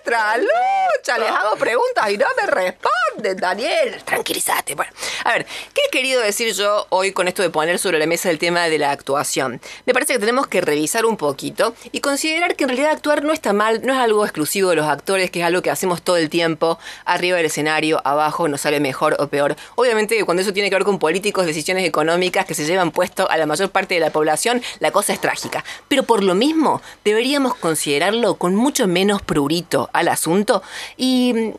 otra 0.00 0.36
lucha. 0.38 1.18
Les 1.18 1.30
hago 1.30 1.56
preguntas 1.56 2.10
y 2.10 2.18
no 2.18 2.26
me 2.36 2.46
responden, 2.46 3.36
Daniel. 3.36 4.02
Tranquilízate. 4.04 4.74
Bueno, 4.74 4.92
a 5.24 5.32
ver, 5.32 5.46
¿qué 5.46 5.82
he 5.86 5.90
querido 5.90 6.20
decir 6.20 6.52
yo 6.54 6.86
hoy 6.90 7.12
con 7.12 7.28
esto 7.28 7.42
de 7.42 7.50
poner 7.50 7.78
sobre 7.78 7.98
la 7.98 8.06
mesa 8.06 8.30
el 8.30 8.38
tema 8.38 8.68
de 8.68 8.78
la 8.78 8.90
actuación? 8.90 9.60
Me 9.86 9.92
parece 9.92 10.14
que 10.14 10.18
tenemos 10.18 10.46
que 10.46 10.60
revisar 10.60 11.04
un 11.06 11.16
poquito 11.16 11.74
y 11.92 12.00
considerar 12.00 12.56
que 12.56 12.64
en 12.64 12.70
realidad 12.70 12.92
actuar 12.92 13.24
no 13.24 13.32
está 13.32 13.52
mal, 13.52 13.84
no 13.84 13.92
es 13.92 13.98
algo 13.98 14.24
exclusivo 14.24 14.70
de 14.70 14.76
los 14.76 14.86
actores, 14.86 15.30
que 15.30 15.40
es 15.40 15.46
algo 15.46 15.62
que 15.62 15.70
hacemos 15.70 16.02
todo 16.02 16.16
el 16.16 16.30
tiempo, 16.30 16.78
arriba 17.04 17.36
del 17.36 17.46
escenario, 17.46 18.00
abajo, 18.04 18.48
nos 18.48 18.62
sale 18.62 18.80
mejor 18.80 19.16
o 19.18 19.28
peor. 19.28 19.56
Obviamente, 19.74 20.24
cuando 20.24 20.42
eso 20.42 20.52
tiene 20.52 20.70
que 20.70 20.76
ver 20.76 20.84
con 20.84 20.98
políticos, 20.98 21.46
decisiones 21.46 21.84
económicas 21.84 22.46
que 22.46 22.54
se 22.54 22.64
llevan 22.64 22.90
puesto 22.90 23.30
a 23.30 23.36
la 23.36 23.46
mayor 23.46 23.70
parte 23.70 23.94
de 23.94 24.00
la 24.00 24.10
población, 24.10 24.47
la 24.80 24.90
cosa 24.90 25.12
es 25.12 25.20
trágica. 25.20 25.64
Pero 25.88 26.02
por 26.02 26.24
lo 26.24 26.34
mismo, 26.34 26.82
deberíamos 27.04 27.54
considerarlo 27.54 28.34
con 28.34 28.54
mucho 28.54 28.86
menos 28.86 29.22
prurito 29.22 29.90
al 29.92 30.08
asunto 30.08 30.62
y 30.96 31.32
mm, 31.34 31.52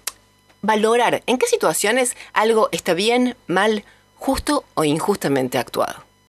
valorar 0.61 1.23
en 1.25 1.37
qué 1.37 1.47
situaciones 1.47 2.15
algo 2.33 2.69
está 2.71 2.93
bien, 2.93 3.35
mal, 3.47 3.83
justo 4.15 4.65
o 4.73 4.83
injustamente 4.83 5.57
actuado. 5.57 6.08